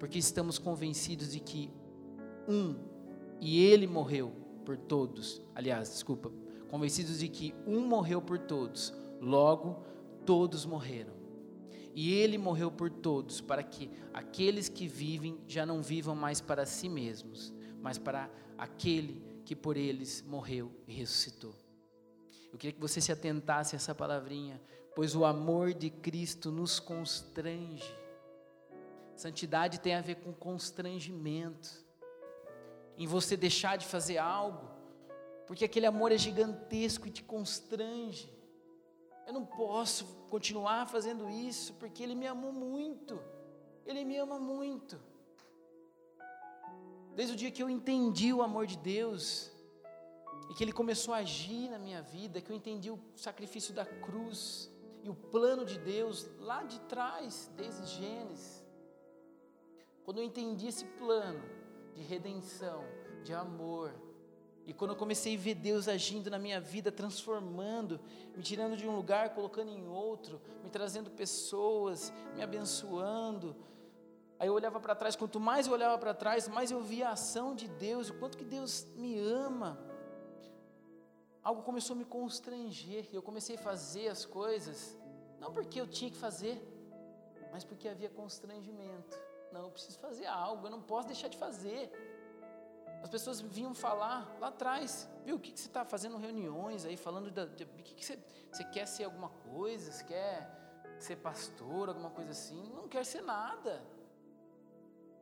porque 0.04 0.20
estamos 0.20 0.60
convencidos 0.60 1.32
de 1.32 1.40
que 1.40 1.72
um, 2.46 2.76
e 3.40 3.64
Ele 3.64 3.88
morreu 3.88 4.34
por 4.66 4.76
todos. 4.76 5.42
Aliás, 5.56 5.92
desculpa, 5.92 6.30
convencidos 6.70 7.20
de 7.20 7.30
que 7.30 7.56
um 7.66 7.88
morreu 7.88 8.22
por 8.22 8.38
todos, 8.38 8.94
logo 9.22 9.82
todos 10.26 10.66
morreram. 10.66 11.14
E 11.96 12.14
ele 12.16 12.38
morreu 12.38 12.70
por 12.70 12.90
todos, 12.90 13.40
para 13.40 13.64
que 13.64 13.90
aqueles 14.14 14.68
que 14.68 14.90
vivem 14.90 15.40
já 15.48 15.66
não 15.66 15.82
vivam 15.82 16.16
mais 16.16 16.42
para 16.42 16.66
si 16.66 16.90
mesmos, 16.90 17.54
mas 17.82 17.98
para 17.98 18.30
aquele 18.58 19.24
que 19.46 19.56
por 19.56 19.78
eles 19.78 20.22
morreu 20.22 20.70
e 20.86 20.92
ressuscitou. 20.92 21.56
Eu 22.52 22.58
queria 22.58 22.74
que 22.74 22.82
você 22.82 23.00
se 23.00 23.14
atentasse 23.14 23.74
a 23.74 23.78
essa 23.78 23.96
palavrinha, 23.96 24.62
pois 24.94 25.16
o 25.16 25.24
amor 25.24 25.74
de 25.74 25.90
Cristo 25.90 26.52
nos 26.52 26.78
constrange. 26.78 28.03
Santidade 29.24 29.80
tem 29.80 29.96
a 29.96 30.02
ver 30.02 30.16
com 30.16 30.34
constrangimento, 30.34 31.70
em 32.98 33.08
você 33.08 33.38
deixar 33.38 33.78
de 33.78 33.86
fazer 33.86 34.18
algo, 34.18 34.70
porque 35.48 35.64
aquele 35.64 35.86
amor 35.86 36.12
é 36.12 36.18
gigantesco 36.18 37.08
e 37.08 37.10
te 37.10 37.24
constrange. 37.24 38.30
Eu 39.26 39.32
não 39.32 39.46
posso 39.46 40.06
continuar 40.30 40.90
fazendo 40.90 41.30
isso, 41.30 41.74
porque 41.76 42.04
Ele 42.04 42.16
me 42.16 42.28
amou 42.28 42.52
muito, 42.52 43.18
Ele 43.86 44.04
me 44.04 44.18
ama 44.18 44.38
muito. 44.38 45.00
Desde 47.16 47.34
o 47.34 47.38
dia 47.38 47.50
que 47.50 47.64
eu 47.64 47.70
entendi 47.70 48.34
o 48.34 48.42
amor 48.42 48.68
de 48.68 48.78
Deus, 48.78 49.50
e 50.50 50.54
que 50.54 50.66
Ele 50.66 50.74
começou 50.74 51.14
a 51.14 51.20
agir 51.20 51.70
na 51.70 51.80
minha 51.80 52.02
vida, 52.02 52.42
que 52.42 52.52
eu 52.52 52.58
entendi 52.58 52.92
o 52.92 53.00
sacrifício 53.16 53.74
da 53.74 53.86
cruz 53.86 54.70
e 55.02 55.10
o 55.10 55.16
plano 55.16 55.64
de 55.64 55.80
Deus 55.80 56.30
lá 56.40 56.64
de 56.64 56.82
trás, 56.82 57.50
desde 57.56 57.86
Gênesis. 57.86 58.63
Quando 60.04 60.18
eu 60.18 60.24
entendi 60.24 60.68
esse 60.68 60.86
plano 60.86 61.44
de 61.94 62.02
redenção, 62.02 62.84
de 63.24 63.34
amor, 63.34 63.94
e 64.66 64.74
quando 64.74 64.92
eu 64.92 64.98
comecei 64.98 65.36
a 65.36 65.40
ver 65.40 65.56
Deus 65.56 65.88
agindo 65.88 66.30
na 66.30 66.40
minha 66.40 66.60
vida, 66.60 66.92
transformando, 66.92 68.00
me 68.36 68.42
tirando 68.42 68.78
de 68.78 68.88
um 68.88 68.96
lugar, 68.96 69.34
colocando 69.34 69.70
em 69.70 69.88
outro, 69.88 70.42
me 70.64 70.70
trazendo 70.70 71.12
pessoas, 71.12 72.14
me 72.34 72.42
abençoando. 72.42 73.56
Aí 74.40 74.48
eu 74.48 74.54
olhava 74.54 74.80
para 74.80 74.96
trás, 74.96 75.16
quanto 75.16 75.40
mais 75.40 75.68
eu 75.68 75.74
olhava 75.74 75.98
para 75.98 76.14
trás, 76.14 76.48
mais 76.48 76.72
eu 76.72 76.82
via 76.82 77.10
a 77.10 77.12
ação 77.12 77.54
de 77.54 77.68
Deus, 77.68 78.10
o 78.10 78.14
quanto 78.14 78.38
que 78.38 78.46
Deus 78.46 78.86
me 78.96 79.20
ama. 79.20 79.78
Algo 81.44 81.62
começou 81.62 81.94
a 81.94 81.98
me 81.98 82.06
constranger, 82.06 83.10
eu 83.12 83.22
comecei 83.22 83.58
a 83.58 83.60
fazer 83.60 84.08
as 84.08 84.26
coisas, 84.26 84.98
não 85.42 85.52
porque 85.52 85.80
eu 85.80 85.88
tinha 85.88 86.10
que 86.10 86.18
fazer, 86.18 86.62
mas 87.52 87.66
porque 87.66 87.90
havia 87.90 88.10
constrangimento. 88.10 89.33
Não, 89.54 89.66
eu 89.66 89.72
preciso 89.72 90.00
fazer 90.00 90.26
algo, 90.26 90.66
eu 90.66 90.72
não 90.72 90.82
posso 90.82 91.08
deixar 91.08 91.28
de 91.28 91.38
fazer. 91.38 91.92
As 93.04 93.10
pessoas 93.10 93.40
vinham 93.40 93.74
falar 93.76 94.36
lá 94.40 94.48
atrás, 94.48 95.08
viu, 95.24 95.36
o 95.36 95.40
que, 95.40 95.52
que 95.52 95.60
você 95.60 95.68
está 95.68 95.86
fazendo 95.86 96.18
reuniões 96.18 96.86
aí, 96.86 96.98
falando 96.98 97.30
da, 97.30 97.46
de, 97.46 97.66
que, 97.66 97.94
que 97.94 98.04
você, 98.04 98.18
você 98.52 98.64
quer 98.64 98.88
ser 98.88 99.04
alguma 99.04 99.30
coisa, 99.30 99.92
você 99.92 100.04
quer 100.06 100.50
ser 100.98 101.18
pastor, 101.18 101.90
alguma 101.90 102.10
coisa 102.10 102.32
assim, 102.32 102.64
não 102.74 102.88
quer 102.88 103.06
ser 103.06 103.22
nada. 103.22 103.84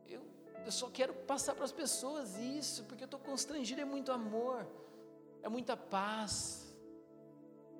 Eu, 0.06 0.22
eu 0.64 0.72
só 0.72 0.88
quero 0.88 1.12
passar 1.12 1.54
para 1.54 1.64
as 1.64 1.72
pessoas 1.72 2.38
isso, 2.38 2.84
porque 2.84 3.04
eu 3.04 3.10
estou 3.10 3.20
constrangido, 3.20 3.82
é 3.82 3.84
muito 3.84 4.12
amor, 4.12 4.66
é 5.42 5.48
muita 5.48 5.76
paz, 5.76 6.74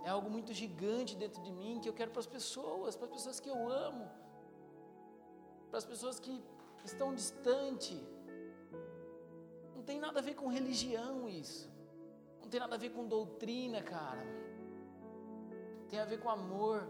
é 0.04 0.10
algo 0.10 0.28
muito 0.28 0.52
gigante 0.52 1.16
dentro 1.16 1.40
de 1.42 1.50
mim 1.50 1.80
que 1.80 1.88
eu 1.88 1.94
quero 1.94 2.10
para 2.10 2.20
as 2.20 2.26
pessoas, 2.26 2.94
para 2.94 3.06
as 3.06 3.12
pessoas 3.12 3.40
que 3.40 3.48
eu 3.48 3.70
amo, 3.70 4.10
para 5.72 5.78
as 5.78 5.86
pessoas 5.86 6.20
que 6.20 6.32
estão 6.84 7.14
distantes 7.14 7.98
não 9.74 9.82
tem 9.82 9.98
nada 9.98 10.18
a 10.20 10.22
ver 10.22 10.34
com 10.40 10.48
religião 10.56 11.14
isso. 11.26 11.66
Não 12.42 12.48
tem 12.50 12.60
nada 12.60 12.74
a 12.74 12.78
ver 12.78 12.90
com 12.90 13.06
doutrina, 13.14 13.80
cara. 13.80 14.24
Tem 15.88 15.98
a 15.98 16.04
ver 16.04 16.18
com 16.20 16.28
amor. 16.28 16.86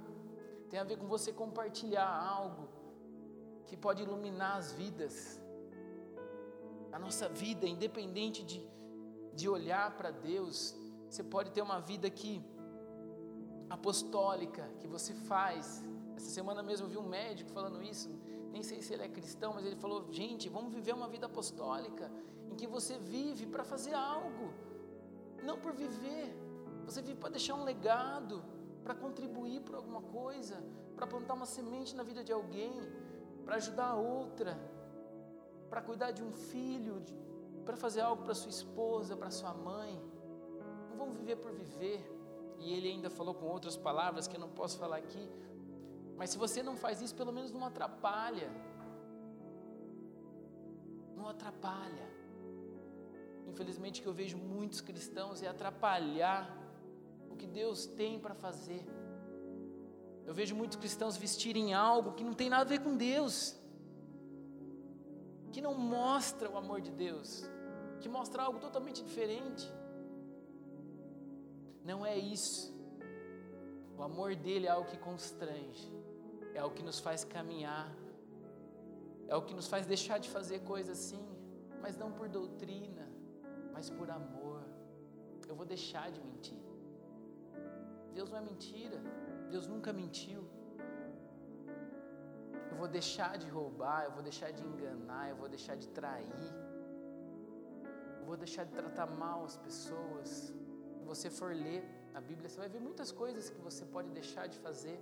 Tem 0.69 0.81
a 0.81 0.85
ver 0.91 0.97
com 0.99 1.07
você 1.07 1.33
compartilhar 1.33 2.11
algo 2.37 2.65
que 3.69 3.77
pode 3.77 4.03
iluminar 4.03 4.57
as 4.57 4.73
vidas. 4.73 5.41
A 6.91 6.99
nossa 6.99 7.29
vida, 7.29 7.65
independente 7.69 8.43
de, 8.43 8.61
de 9.33 9.49
olhar 9.49 9.97
para 9.97 10.11
Deus, 10.11 10.75
você 11.09 11.23
pode 11.23 11.53
ter 11.53 11.63
uma 11.63 11.81
vida 11.81 12.11
que 12.11 12.45
apostólica 13.71 14.69
que 14.81 14.89
você 14.89 15.15
faz. 15.15 15.85
Essa 16.17 16.31
semana 16.31 16.65
mesmo 16.65 16.87
eu 16.87 16.91
vi 16.91 16.99
um 16.99 17.09
médico 17.09 17.53
falando 17.53 17.81
isso 17.81 18.11
nem 18.53 18.63
sei 18.63 18.83
se 18.83 18.93
ele 18.95 19.05
é 19.05 19.09
cristão, 19.09 19.55
mas 19.55 19.65
ele 19.65 19.77
falou: 19.77 20.07
gente, 20.13 20.49
vamos 20.49 20.73
viver 20.73 20.95
uma 20.95 21.09
vida 21.09 21.27
apostólica, 21.27 22.11
em 22.51 22.55
que 22.55 22.67
você 22.67 22.99
vive 22.99 23.47
para 23.47 23.65
fazer 23.65 23.95
algo, 23.95 24.53
não 25.43 25.59
por 25.59 25.73
viver, 25.73 26.27
você 26.85 27.01
vive 27.01 27.19
para 27.19 27.31
deixar 27.31 27.55
um 27.55 27.65
legado, 27.65 28.45
para 28.85 28.95
contribuir 28.95 29.61
por 29.61 29.75
alguma 29.75 30.03
coisa, 30.03 30.63
para 30.97 31.07
plantar 31.07 31.35
uma 31.35 31.47
semente 31.47 31.97
na 31.97 32.03
vida 32.03 32.23
de 32.23 32.33
alguém, 32.33 32.75
para 33.45 33.57
ajudar 33.57 33.87
a 33.87 33.95
outra, 33.95 34.59
para 35.71 35.81
cuidar 35.81 36.11
de 36.11 36.23
um 36.23 36.33
filho, 36.33 37.03
para 37.65 37.77
fazer 37.77 38.03
algo 38.03 38.23
para 38.23 38.35
sua 38.35 38.51
esposa, 38.51 39.17
para 39.17 39.31
sua 39.31 39.55
mãe. 39.55 39.99
Não 40.91 40.97
vamos 40.97 41.17
viver 41.17 41.37
por 41.37 41.53
viver. 41.53 42.01
E 42.59 42.73
ele 42.75 42.89
ainda 42.89 43.11
falou 43.11 43.35
com 43.35 43.47
outras 43.47 43.77
palavras 43.77 44.29
que 44.29 44.37
eu 44.37 44.41
não 44.41 44.49
posso 44.49 44.79
falar 44.79 44.99
aqui, 44.99 45.29
mas 46.23 46.31
se 46.31 46.39
você 46.39 46.63
não 46.63 46.77
faz 46.77 47.03
isso, 47.03 47.17
pelo 47.17 47.33
menos 47.33 47.51
não 47.51 47.65
atrapalha. 47.65 48.49
Não 51.17 51.27
atrapalha. 51.27 52.07
Infelizmente, 53.49 53.99
o 53.99 54.03
que 54.05 54.09
eu 54.09 54.13
vejo 54.13 54.37
muitos 54.39 54.81
cristãos 54.81 55.43
é 55.43 55.49
atrapalhar 55.49 56.43
o 57.29 57.35
que 57.35 57.45
Deus 57.45 57.87
tem 57.87 58.21
para 58.21 58.37
fazer. 58.37 58.85
Eu 60.25 60.33
vejo 60.33 60.55
muitos 60.55 60.77
cristãos 60.77 61.17
vestirem 61.17 61.75
algo 61.75 62.13
que 62.13 62.23
não 62.23 62.35
tem 62.35 62.49
nada 62.49 62.63
a 62.67 62.73
ver 62.75 62.79
com 62.85 62.97
Deus, 62.97 63.57
que 65.51 65.61
não 65.61 65.75
mostra 65.75 66.49
o 66.49 66.57
amor 66.57 66.81
de 66.81 66.93
Deus, 66.93 67.43
que 67.99 68.09
mostra 68.09 68.45
algo 68.45 68.61
totalmente 68.61 69.03
diferente. 69.03 69.67
Não 71.85 72.07
é 72.07 72.17
isso. 72.17 72.73
O 73.99 74.05
amor 74.05 74.37
dele 74.37 74.69
é 74.69 74.71
algo 74.71 74.89
que 74.89 74.97
constrange 74.99 76.03
é 76.55 76.63
o 76.65 76.71
que 76.71 76.83
nos 76.83 76.99
faz 77.07 77.25
caminhar, 77.25 77.89
é 79.33 79.37
o 79.37 79.43
que 79.43 79.55
nos 79.59 79.69
faz 79.73 79.87
deixar 79.87 80.19
de 80.19 80.29
fazer 80.37 80.59
coisas 80.73 80.99
assim, 80.99 81.25
mas 81.81 81.97
não 81.97 82.11
por 82.19 82.29
doutrina, 82.29 83.07
mas 83.73 83.89
por 83.91 84.11
amor. 84.11 84.63
Eu 85.49 85.55
vou 85.61 85.67
deixar 85.67 86.11
de 86.11 86.21
mentir. 86.21 86.63
Deus 88.15 88.31
não 88.31 88.39
é 88.39 88.45
mentira, 88.51 88.99
Deus 89.51 89.67
nunca 89.67 89.93
mentiu. 89.93 90.43
Eu 92.71 92.77
vou 92.77 92.89
deixar 92.89 93.33
de 93.43 93.49
roubar, 93.57 94.05
eu 94.05 94.13
vou 94.13 94.23
deixar 94.23 94.51
de 94.51 94.63
enganar, 94.71 95.25
eu 95.31 95.37
vou 95.37 95.49
deixar 95.49 95.77
de 95.83 95.89
trair, 95.89 96.51
eu 98.21 98.25
vou 98.31 98.37
deixar 98.37 98.65
de 98.65 98.73
tratar 98.81 99.07
mal 99.25 99.45
as 99.45 99.57
pessoas. 99.57 100.29
Se 100.99 101.05
você 101.13 101.29
for 101.39 101.51
ler 101.55 101.83
a 102.15 102.21
Bíblia, 102.21 102.49
você 102.49 102.59
vai 102.65 102.69
ver 102.69 102.81
muitas 102.81 103.11
coisas 103.23 103.51
que 103.51 103.61
você 103.69 103.85
pode 103.97 104.11
deixar 104.11 104.47
de 104.47 104.59
fazer 104.67 104.99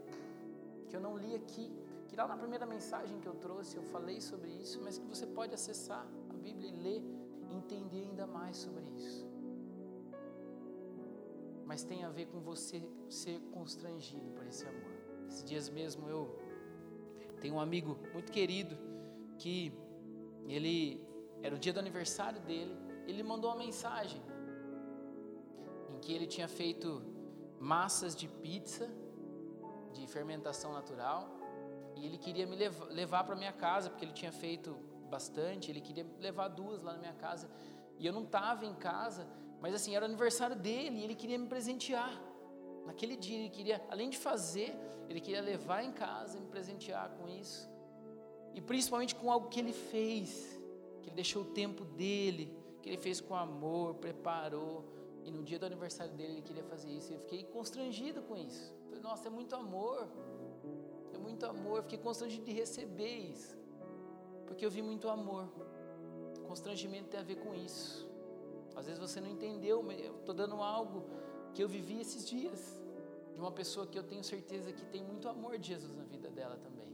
que 0.91 0.97
eu 0.97 1.01
não 1.01 1.17
li 1.17 1.35
aqui, 1.35 1.73
que 2.09 2.17
lá 2.17 2.27
na 2.27 2.37
primeira 2.37 2.67
mensagem 2.67 3.21
que 3.21 3.29
eu 3.33 3.37
trouxe 3.47 3.77
eu 3.77 3.85
falei 3.85 4.21
sobre 4.21 4.51
isso, 4.51 4.81
mas 4.83 4.99
que 4.99 5.07
você 5.07 5.27
pode 5.27 5.55
acessar 5.55 6.05
a 6.29 6.35
Bíblia 6.35 6.69
e 6.69 6.77
ler 6.87 7.03
e 7.49 7.55
entender 7.55 8.03
ainda 8.09 8.27
mais 8.27 8.57
sobre 8.57 8.85
isso. 8.97 9.25
Mas 11.65 11.85
tem 11.85 12.05
a 12.05 12.11
ver 12.11 12.27
com 12.27 12.41
você 12.41 12.83
ser 13.09 13.39
constrangido 13.53 14.29
por 14.33 14.45
esse 14.45 14.67
amor. 14.67 14.93
Esses 15.29 15.45
dias 15.45 15.69
mesmo 15.71 16.09
eu 16.09 16.37
tenho 17.41 17.55
um 17.55 17.61
amigo 17.61 17.97
muito 18.13 18.33
querido 18.33 18.77
que 19.39 19.73
ele 20.49 21.01
era 21.43 21.55
o 21.55 21.59
dia 21.59 21.73
do 21.73 21.79
aniversário 21.79 22.41
dele, 22.41 22.77
ele 23.07 23.23
mandou 23.23 23.51
uma 23.51 23.57
mensagem 23.57 24.21
em 25.91 25.99
que 26.01 26.13
ele 26.13 26.27
tinha 26.27 26.49
feito 26.49 27.03
massas 27.61 28.17
de 28.17 28.27
pizza 28.27 28.91
de 29.93 30.07
fermentação 30.07 30.73
natural 30.73 31.29
e 31.97 32.07
ele 32.07 32.19
queria 32.19 32.47
me 32.47 32.57
levar, 32.57 32.87
levar 32.87 33.25
para 33.25 33.37
minha 33.37 33.53
casa 33.53 33.91
porque 33.91 34.05
ele 34.05 34.13
tinha 34.13 34.33
feito 34.33 34.77
bastante, 35.11 35.71
ele 35.71 35.81
queria 35.81 36.07
levar 36.19 36.49
duas 36.49 36.83
lá 36.83 36.93
na 36.93 36.99
minha 36.99 37.15
casa 37.15 37.51
e 37.99 38.07
eu 38.07 38.13
não 38.13 38.23
estava 38.23 38.65
em 38.65 38.75
casa, 38.75 39.27
mas 39.61 39.75
assim 39.75 39.95
era 39.95 40.07
aniversário 40.07 40.57
dele 40.57 41.01
e 41.01 41.05
ele 41.05 41.15
queria 41.15 41.39
me 41.39 41.47
presentear. 41.47 42.19
Naquele 42.87 43.17
dia 43.17 43.39
ele 43.39 43.51
queria, 43.51 43.85
além 43.91 44.09
de 44.09 44.17
fazer, 44.17 44.75
ele 45.09 45.21
queria 45.21 45.43
levar 45.43 45.85
em 45.85 45.93
casa 45.93 46.39
e 46.39 46.41
me 46.41 46.47
presentear 46.47 47.11
com 47.11 47.29
isso. 47.29 47.69
E 48.55 48.61
principalmente 48.61 49.15
com 49.15 49.31
algo 49.31 49.49
que 49.49 49.61
ele 49.61 49.73
fez, 49.73 50.59
que 51.03 51.09
ele 51.09 51.17
deixou 51.17 51.43
o 51.43 51.45
tempo 51.47 51.85
dele, 51.85 52.57
que 52.83 52.89
ele 52.89 52.97
fez 52.97 53.21
com 53.21 53.35
amor, 53.35 53.95
preparou. 53.97 54.85
E 55.25 55.31
no 55.31 55.43
dia 55.43 55.59
do 55.59 55.67
aniversário 55.67 56.15
dele 56.15 56.33
ele 56.35 56.43
queria 56.43 56.65
fazer 56.65 56.91
isso. 56.91 57.13
E 57.13 57.15
eu 57.15 57.21
fiquei 57.21 57.45
constrangido 57.45 58.23
com 58.23 58.37
isso. 58.37 58.75
Falei, 58.87 59.03
nossa, 59.03 59.29
é 59.29 59.31
muito 59.31 59.55
amor. 59.55 60.09
É 61.13 61.19
muito 61.19 61.45
amor. 61.47 61.79
Eu 61.79 61.83
fiquei 61.83 61.99
constrangido 61.99 62.45
de 62.45 62.53
receber 62.53 63.17
isso. 63.35 63.59
Porque 64.47 64.65
eu 64.65 64.71
vi 64.71 64.83
muito 64.83 65.09
amor. 65.09 65.49
Constrangimento 66.47 67.09
tem 67.09 67.21
a 67.21 67.23
ver 67.23 67.37
com 67.37 67.55
isso. 67.55 68.09
Às 68.75 68.87
vezes 68.87 69.01
você 69.01 69.21
não 69.21 69.29
entendeu, 69.29 69.83
mas 69.83 70.01
eu 70.01 70.17
estou 70.17 70.35
dando 70.35 70.57
algo 70.57 71.05
que 71.55 71.63
eu 71.63 71.69
vivi 71.69 72.01
esses 72.01 72.27
dias. 72.29 72.81
De 73.35 73.41
uma 73.41 73.53
pessoa 73.53 73.87
que 73.87 73.99
eu 73.99 74.03
tenho 74.03 74.25
certeza 74.25 74.73
que 74.73 74.85
tem 74.87 75.03
muito 75.03 75.29
amor 75.29 75.59
de 75.59 75.69
Jesus 75.69 75.97
na 75.97 76.05
vida 76.05 76.31
dela 76.31 76.57
também. 76.57 76.93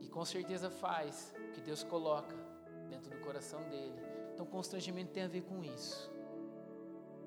E 0.00 0.08
com 0.08 0.24
certeza 0.24 0.70
faz 0.70 1.32
o 1.48 1.52
que 1.52 1.60
Deus 1.60 1.82
coloca 1.84 2.34
dentro 2.88 3.10
do 3.10 3.20
coração 3.20 3.62
dele 3.68 3.94
Então, 4.34 4.44
constrangimento 4.44 5.12
tem 5.12 5.22
a 5.22 5.28
ver 5.28 5.42
com 5.42 5.62
isso. 5.62 6.10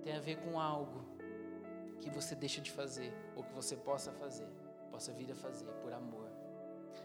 Tem 0.04 0.16
a 0.16 0.20
ver 0.20 0.38
com 0.38 0.60
algo 0.60 1.06
que 2.02 2.10
você 2.10 2.36
deixa 2.36 2.60
de 2.60 2.72
fazer, 2.72 3.14
ou 3.36 3.44
que 3.44 3.54
você 3.54 3.76
possa 3.76 4.12
fazer, 4.12 4.48
possa 4.92 5.14
vir 5.14 5.32
a 5.32 5.36
fazer 5.36 5.72
por 5.82 5.94
amor. 5.94 6.30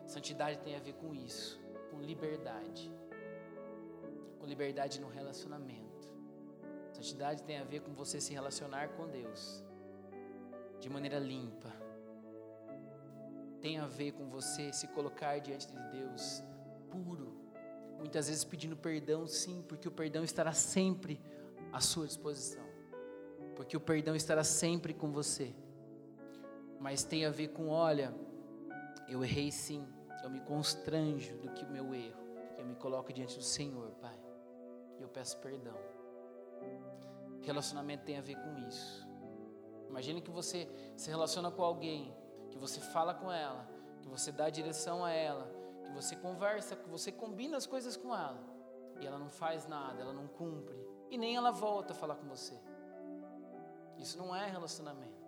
Santidade 0.06 0.58
tem 0.58 0.74
a 0.74 0.80
ver 0.80 0.94
com 0.94 1.14
isso, 1.14 1.61
com 1.90 2.00
liberdade. 2.00 2.92
Com 4.40 4.46
liberdade 4.46 5.00
no 5.00 5.08
relacionamento. 5.08 6.08
Santidade 6.92 7.42
tem 7.44 7.58
a 7.58 7.64
ver 7.64 7.80
com 7.80 7.94
você 7.94 8.20
se 8.20 8.32
relacionar 8.32 8.88
com 8.88 9.06
Deus 9.06 9.62
de 10.80 10.88
maneira 10.88 11.18
limpa. 11.18 11.72
Tem 13.61 13.78
a 13.78 13.87
ver 13.87 14.12
com 14.12 14.28
você 14.28 14.72
se 14.72 14.87
colocar 14.88 15.38
diante 15.38 15.66
de 15.66 15.78
Deus 15.90 16.42
puro. 16.90 17.37
Muitas 17.98 18.28
vezes 18.28 18.44
pedindo 18.44 18.76
perdão, 18.76 19.26
sim, 19.26 19.64
porque 19.68 19.88
o 19.88 19.90
perdão 19.90 20.22
estará 20.22 20.52
sempre 20.52 21.20
à 21.72 21.80
sua 21.80 22.06
disposição. 22.06 22.67
Porque 23.59 23.77
o 23.77 23.81
perdão 23.81 24.14
estará 24.14 24.44
sempre 24.44 24.94
com 24.94 25.11
você. 25.11 25.53
Mas 26.79 27.03
tem 27.03 27.27
a 27.27 27.31
ver 27.31 27.49
com, 27.49 27.71
olha, 27.71 28.14
eu 29.09 29.25
errei 29.25 29.51
sim, 29.51 29.85
eu 30.23 30.31
me 30.31 30.38
constranjo 30.38 31.37
do 31.38 31.51
que 31.51 31.64
o 31.64 31.68
meu 31.68 31.92
erro. 31.92 32.21
Eu 32.57 32.64
me 32.64 32.77
coloco 32.77 33.12
diante 33.12 33.37
do 33.37 33.42
Senhor, 33.42 33.90
Pai. 34.01 34.16
E 34.97 35.03
eu 35.03 35.09
peço 35.09 35.38
perdão. 35.38 35.77
Relacionamento 37.42 38.05
tem 38.05 38.16
a 38.16 38.21
ver 38.21 38.37
com 38.37 38.57
isso. 38.68 39.05
Imagine 39.88 40.23
que 40.23 40.31
você 40.31 40.68
se 40.97 41.11
relaciona 41.11 41.51
com 41.51 41.64
alguém, 41.64 42.16
que 42.51 42.59
você 42.59 42.79
fala 42.79 43.12
com 43.12 43.33
ela, 43.33 43.68
que 44.01 44.09
você 44.09 44.31
dá 44.31 44.49
direção 44.49 45.05
a 45.05 45.11
ela, 45.11 45.53
que 45.83 45.90
você 45.90 46.14
conversa, 46.14 46.77
que 46.77 46.88
você 46.88 47.11
combina 47.11 47.57
as 47.57 47.66
coisas 47.66 47.97
com 47.97 48.14
ela, 48.14 48.40
e 49.01 49.07
ela 49.07 49.18
não 49.18 49.29
faz 49.29 49.66
nada, 49.66 50.01
ela 50.01 50.12
não 50.12 50.29
cumpre, 50.29 50.79
e 51.11 51.18
nem 51.18 51.35
ela 51.35 51.51
volta 51.51 51.92
a 51.92 51.97
falar 51.97 52.14
com 52.14 52.29
você. 52.29 52.57
Isso 53.98 54.16
não 54.16 54.34
é 54.34 54.48
relacionamento. 54.48 55.18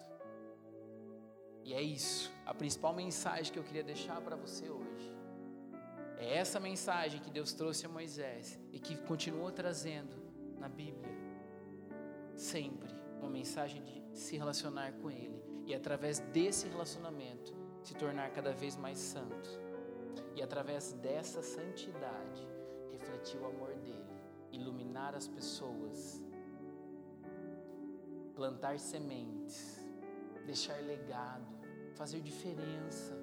E 1.64 1.74
é 1.74 1.82
isso, 1.82 2.32
a 2.46 2.54
principal 2.54 2.94
mensagem 2.94 3.52
que 3.52 3.58
eu 3.58 3.64
queria 3.64 3.82
deixar 3.82 4.20
para 4.20 4.36
você 4.36 4.68
hoje. 4.68 5.12
É 6.16 6.36
essa 6.36 6.58
mensagem 6.58 7.20
que 7.20 7.30
Deus 7.30 7.52
trouxe 7.52 7.86
a 7.86 7.88
Moisés 7.88 8.58
e 8.72 8.78
que 8.78 8.96
continua 8.96 9.52
trazendo 9.52 10.16
na 10.58 10.68
Bíblia. 10.68 11.14
Sempre 12.34 12.94
uma 13.18 13.30
mensagem 13.30 13.82
de 13.82 14.18
se 14.18 14.36
relacionar 14.36 14.92
com 14.94 15.10
Ele 15.10 15.42
e 15.66 15.74
através 15.74 16.18
desse 16.18 16.68
relacionamento 16.68 17.54
se 17.82 17.94
tornar 17.94 18.30
cada 18.30 18.52
vez 18.52 18.76
mais 18.76 18.98
santo 18.98 19.48
e 20.34 20.42
através 20.42 20.92
dessa 20.94 21.42
santidade 21.42 22.46
refletir 22.90 23.40
o 23.40 23.46
amor 23.46 23.74
dele, 23.76 24.22
iluminar 24.52 25.14
as 25.14 25.26
pessoas, 25.26 26.22
plantar 28.40 28.78
sementes, 28.78 29.78
deixar 30.46 30.78
legado, 30.92 31.46
fazer 31.94 32.20
diferença. 32.22 33.14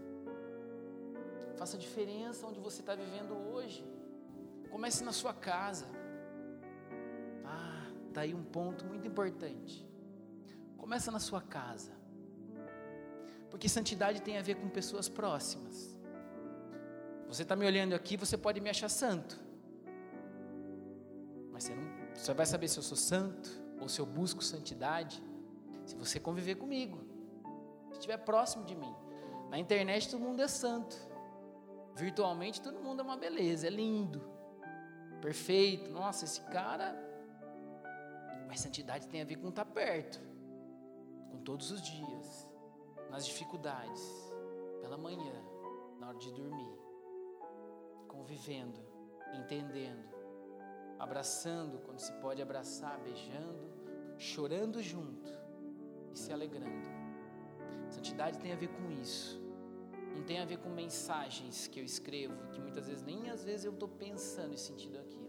Faça 1.56 1.75
diferença 1.75 2.45
onde 2.45 2.60
você 2.60 2.82
está 2.82 2.93
vivendo 2.93 3.34
hoje. 3.34 3.84
Comece 4.69 5.03
na 5.03 5.12
sua 5.12 5.34
casa. 5.34 5.88
Ah, 7.43 7.88
tá 8.13 8.21
aí 8.21 8.36
um 8.36 8.43
ponto 8.43 8.86
muito 8.86 9.08
importante. 9.08 9.89
Começa 10.77 11.10
na 11.10 11.19
sua 11.19 11.41
casa. 11.41 11.93
Porque 13.49 13.67
santidade 13.67 14.21
tem 14.21 14.38
a 14.38 14.43
ver 14.43 14.53
com 14.62 14.69
pessoas 14.69 15.10
próximas. 15.10 15.97
Você 17.27 17.41
está 17.41 17.56
me 17.56 17.65
olhando 17.65 17.95
aqui, 17.95 18.15
você 18.17 18.38
pode 18.38 18.62
me 18.62 18.69
achar 18.69 18.88
santo. 18.88 19.36
Mas 21.51 21.63
você 21.63 21.73
não 21.73 21.97
você 22.13 22.34
vai 22.36 22.45
saber 22.45 22.67
se 22.67 22.77
eu 22.77 22.84
sou 22.84 22.97
santo 22.97 23.66
ou 23.79 23.87
se 23.87 23.99
eu 23.99 24.05
busco 24.05 24.43
santidade 24.43 25.23
se 25.85 25.95
você 25.95 26.19
conviver 26.19 26.55
comigo. 26.55 26.99
Se 27.91 27.99
estiver 27.99 28.17
próximo 28.17 28.65
de 28.65 28.75
mim. 28.75 28.93
Na 29.49 29.57
internet 29.57 30.09
todo 30.09 30.19
mundo 30.19 30.41
é 30.41 30.47
santo. 30.47 30.95
Virtualmente 31.95 32.61
todo 32.61 32.79
mundo 32.79 33.01
é 33.01 33.03
uma 33.03 33.17
beleza, 33.17 33.67
é 33.67 33.69
lindo. 33.69 34.21
Perfeito. 35.21 35.89
Nossa, 35.89 36.25
esse 36.25 36.41
cara. 36.41 36.95
Mas 38.47 38.59
santidade 38.59 39.07
tem 39.07 39.21
a 39.21 39.25
ver 39.25 39.37
com 39.37 39.49
estar 39.49 39.65
tá 39.65 39.71
perto 39.71 40.19
com 41.29 41.37
todos 41.39 41.71
os 41.71 41.81
dias, 41.81 42.47
nas 43.09 43.25
dificuldades, 43.25 44.01
pela 44.81 44.97
manhã, 44.97 45.33
na 45.99 46.09
hora 46.09 46.17
de 46.17 46.31
dormir, 46.31 46.79
convivendo, 48.07 48.79
entendendo, 49.33 50.16
abraçando 50.99 51.79
quando 51.79 51.99
se 51.99 52.12
pode 52.13 52.41
abraçar, 52.41 52.99
beijando, 52.99 53.69
chorando 54.17 54.81
junto 54.81 55.31
e 56.13 56.17
se 56.17 56.31
alegrando. 56.31 56.88
Santidade 57.89 58.39
tem 58.39 58.51
a 58.51 58.55
ver 58.55 58.69
com 58.69 58.91
isso. 58.91 59.41
Não 60.15 60.23
tem 60.23 60.39
a 60.39 60.45
ver 60.45 60.57
com 60.57 60.69
mensagens 60.69 61.67
que 61.67 61.79
eu 61.79 61.83
escrevo, 61.83 62.47
que 62.51 62.60
muitas 62.60 62.88
vezes 62.88 63.03
nem 63.03 63.29
às 63.29 63.43
vezes 63.43 63.65
eu 63.65 63.73
estou 63.73 63.88
pensando 63.88 64.53
e 64.53 64.57
sentindo 64.57 64.97
aquilo. 64.97 65.27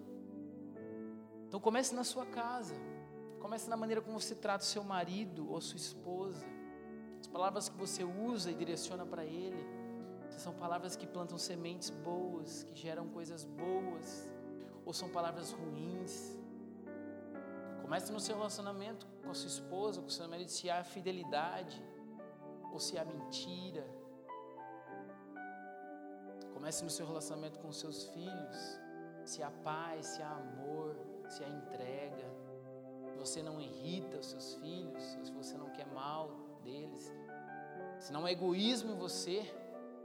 Então 1.47 1.61
comece 1.61 1.95
na 1.95 2.05
sua 2.05 2.27
casa. 2.27 2.75
Comece 3.39 3.69
na 3.69 3.77
maneira 3.77 4.01
como 4.01 4.19
você 4.19 4.35
trata 4.35 4.65
o 4.65 4.67
seu 4.67 4.83
marido 4.83 5.51
ou 5.51 5.61
sua 5.61 5.77
esposa. 5.77 6.47
As 7.21 7.27
palavras 7.27 7.69
que 7.69 7.77
você 7.77 8.05
usa 8.05 8.51
e 8.51 8.55
direciona 8.55 9.05
para 9.05 9.25
ele. 9.25 9.67
São 10.31 10.55
palavras 10.55 10.95
que 10.95 11.07
plantam 11.07 11.37
sementes 11.37 11.91
boas, 11.91 12.63
que 12.63 12.75
geram 12.75 13.09
coisas 13.09 13.45
boas, 13.45 14.29
ou 14.89 14.93
são 15.01 15.09
palavras 15.17 15.49
ruins. 15.53 16.15
Comece 17.83 18.11
no 18.17 18.21
seu 18.27 18.35
relacionamento 18.41 19.07
com 19.23 19.31
a 19.31 19.35
sua 19.41 19.51
esposa, 19.57 20.01
com 20.01 20.09
o 20.09 20.17
seu 20.17 20.27
marido, 20.35 20.51
se 20.51 20.69
há 20.71 20.83
fidelidade 20.83 21.77
ou 22.73 22.81
se 22.87 22.99
há 22.99 23.05
mentira. 23.05 23.85
Comece 26.55 26.83
no 26.83 26.93
seu 26.97 27.07
relacionamento 27.07 27.59
com 27.61 27.71
seus 27.71 27.99
filhos, 28.15 28.59
se 29.25 29.43
há 29.43 29.51
paz, 29.71 30.07
se 30.07 30.23
há 30.23 30.33
amor, 30.45 30.97
se 31.29 31.45
há 31.45 31.49
entrega 31.49 32.27
você 33.19 33.43
não 33.43 33.61
irrita 33.61 34.17
os 34.17 34.27
seus 34.27 34.55
filhos, 34.55 35.03
se 35.23 35.33
você 35.33 35.57
não 35.59 35.71
quer 35.71 35.87
mal 35.89 36.31
deles, 36.63 37.13
se 37.99 38.13
não 38.13 38.27
é 38.27 38.33
egoísmo 38.33 38.93
em 38.93 38.97
você, 38.97 39.43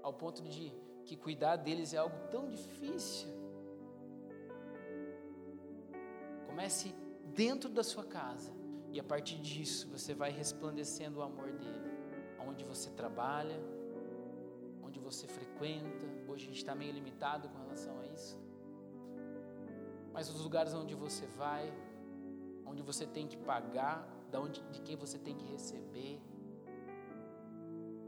ao 0.01 0.11
ponto 0.11 0.41
de 0.41 0.73
que 1.05 1.15
cuidar 1.15 1.57
deles 1.57 1.93
é 1.93 1.97
algo 1.97 2.17
tão 2.31 2.49
difícil. 2.49 3.42
Comece 6.53 6.93
dentro 7.33 7.67
da 7.67 7.83
sua 7.83 8.03
casa 8.03 8.51
e 8.91 8.99
a 8.99 9.03
partir 9.03 9.37
disso 9.41 9.87
você 9.87 10.13
vai 10.13 10.29
resplandecendo 10.29 11.17
o 11.17 11.23
amor 11.23 11.51
dele, 11.51 11.91
onde 12.47 12.63
você 12.63 12.91
trabalha, 12.91 13.59
onde 14.83 14.99
você 14.99 15.25
frequenta. 15.27 16.05
Hoje 16.27 16.43
a 16.43 16.47
gente 16.49 16.57
está 16.57 16.75
meio 16.75 16.93
limitado 16.93 17.49
com 17.49 17.57
relação 17.57 17.99
a 18.01 18.05
isso, 18.05 18.39
mas 20.13 20.29
os 20.29 20.41
lugares 20.41 20.75
onde 20.75 20.93
você 20.93 21.25
vai, 21.25 21.73
onde 22.67 22.83
você 22.83 23.07
tem 23.07 23.25
que 23.27 23.35
pagar, 23.35 24.07
de, 24.29 24.37
onde, 24.37 24.61
de 24.73 24.79
quem 24.81 24.95
você 24.95 25.17
tem 25.17 25.35
que 25.35 25.45
receber. 25.45 26.21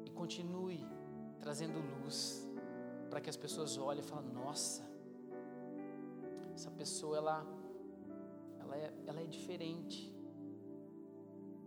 E 0.06 0.12
continue 0.12 0.86
trazendo 1.40 1.80
luz 1.96 2.48
para 3.10 3.20
que 3.20 3.30
as 3.30 3.38
pessoas 3.38 3.76
olhem 3.76 4.02
e 4.02 4.08
falem: 4.08 4.32
Nossa, 4.32 4.84
essa 6.54 6.70
pessoa 6.70 7.18
ela, 7.18 7.65
ela, 8.76 8.86
é, 8.86 8.94
ela 9.08 9.22
é 9.22 9.26
diferente, 9.26 10.14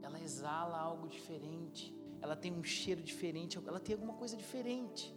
ela 0.03 0.21
exala 0.21 0.79
algo 0.79 1.09
diferente, 1.09 1.95
ela 2.21 2.37
tem 2.37 2.53
um 2.53 2.65
cheiro 2.65 3.03
diferente, 3.03 3.59
ela 3.67 3.81
tem 3.81 3.95
alguma 3.95 4.15
coisa 4.15 4.37
diferente. 4.37 5.17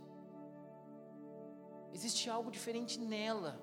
Existe 1.93 2.29
algo 2.29 2.49
diferente 2.49 2.99
nela, 2.99 3.61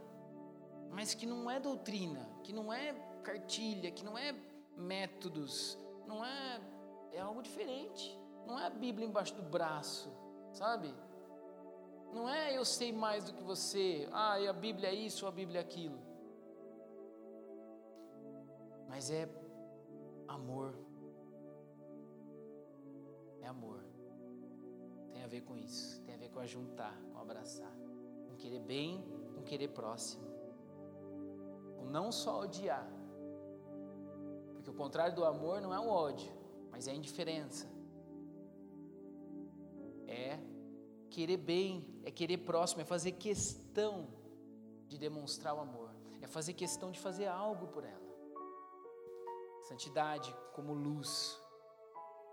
mas 0.91 1.15
que 1.15 1.27
não 1.27 1.51
é 1.51 1.59
doutrina, 1.59 2.29
que 2.43 2.53
não 2.53 2.73
é 2.73 2.93
cartilha, 3.23 3.91
que 3.91 4.05
não 4.05 4.17
é 4.17 4.35
métodos, 4.77 5.79
não 6.07 6.25
é 6.25 6.61
é 7.13 7.21
algo 7.21 7.43
diferente. 7.43 8.19
Não 8.47 8.59
é 8.59 8.67
a 8.67 8.71
Bíblia 8.71 9.07
embaixo 9.07 9.35
do 9.35 9.43
braço, 9.43 10.11
sabe? 10.53 10.95
Não 12.13 12.29
é 12.29 12.57
eu 12.57 12.65
sei 12.65 12.93
mais 12.93 13.25
do 13.25 13.33
que 13.33 13.43
você. 13.43 14.09
Ah, 14.13 14.37
a 14.49 14.53
Bíblia 14.53 14.89
é 14.89 14.95
isso, 14.95 15.27
a 15.27 15.31
Bíblia 15.31 15.61
é 15.61 15.63
aquilo. 15.63 15.99
Mas 18.89 19.11
é 19.11 19.29
amor. 20.27 20.75
É 23.41 23.47
amor. 23.47 23.85
Tem 25.13 25.23
a 25.23 25.27
ver 25.27 25.43
com 25.43 25.57
isso. 25.57 26.01
Tem 26.03 26.15
a 26.15 26.19
ver 26.19 26.31
com 26.31 26.41
ajuntar, 26.41 26.99
com 27.13 27.19
abraçar. 27.19 27.73
Com 28.29 28.37
querer 28.37 28.61
bem, 28.61 29.05
com 29.35 29.43
querer 29.43 29.69
próximo. 29.69 30.27
Com 31.77 31.85
não 31.85 32.11
só 32.11 32.41
odiar, 32.41 32.89
porque 34.69 34.71
o 34.71 34.75
contrário 34.75 35.15
do 35.15 35.25
amor 35.25 35.61
não 35.61 35.73
é 35.73 35.79
o 35.79 35.89
ódio, 35.89 36.31
mas 36.71 36.87
é 36.89 36.91
a 36.91 36.95
indiferença. 36.95 37.67
É 40.07 40.39
querer 41.09 41.39
bem, 41.39 41.87
é 42.05 42.11
querer 42.11 42.39
próximo, 42.39 42.83
é 42.83 42.85
fazer 42.85 43.13
questão 43.13 44.09
de 44.87 44.99
demonstrar 44.99 45.55
o 45.55 45.61
amor, 45.61 45.91
é 46.21 46.27
fazer 46.27 46.53
questão 46.53 46.91
de 46.91 46.99
fazer 46.99 47.27
algo 47.27 47.69
por 47.69 47.85
ela. 47.85 48.08
Santidade 49.69 50.35
como 50.55 50.73
luz, 50.73 51.39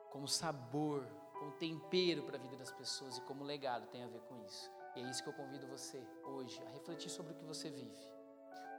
como 0.09 0.25
sabor, 0.25 1.05
como 1.37 1.51
tempero 1.51 2.23
para 2.23 2.37
a 2.37 2.39
vida 2.39 2.55
das 2.55 2.71
pessoas 2.71 3.17
e 3.17 3.21
como 3.23 3.43
legado 3.43 3.87
tem 3.87 4.01
a 4.05 4.07
ver 4.07 4.21
com 4.21 4.41
isso. 4.45 4.71
E 4.95 5.01
é 5.01 5.03
isso 5.09 5.21
que 5.21 5.27
eu 5.27 5.33
convido 5.33 5.67
você 5.67 6.01
hoje 6.23 6.63
a 6.65 6.69
refletir 6.69 7.09
sobre 7.09 7.33
o 7.33 7.35
que 7.35 7.43
você 7.43 7.69
vive. 7.69 8.07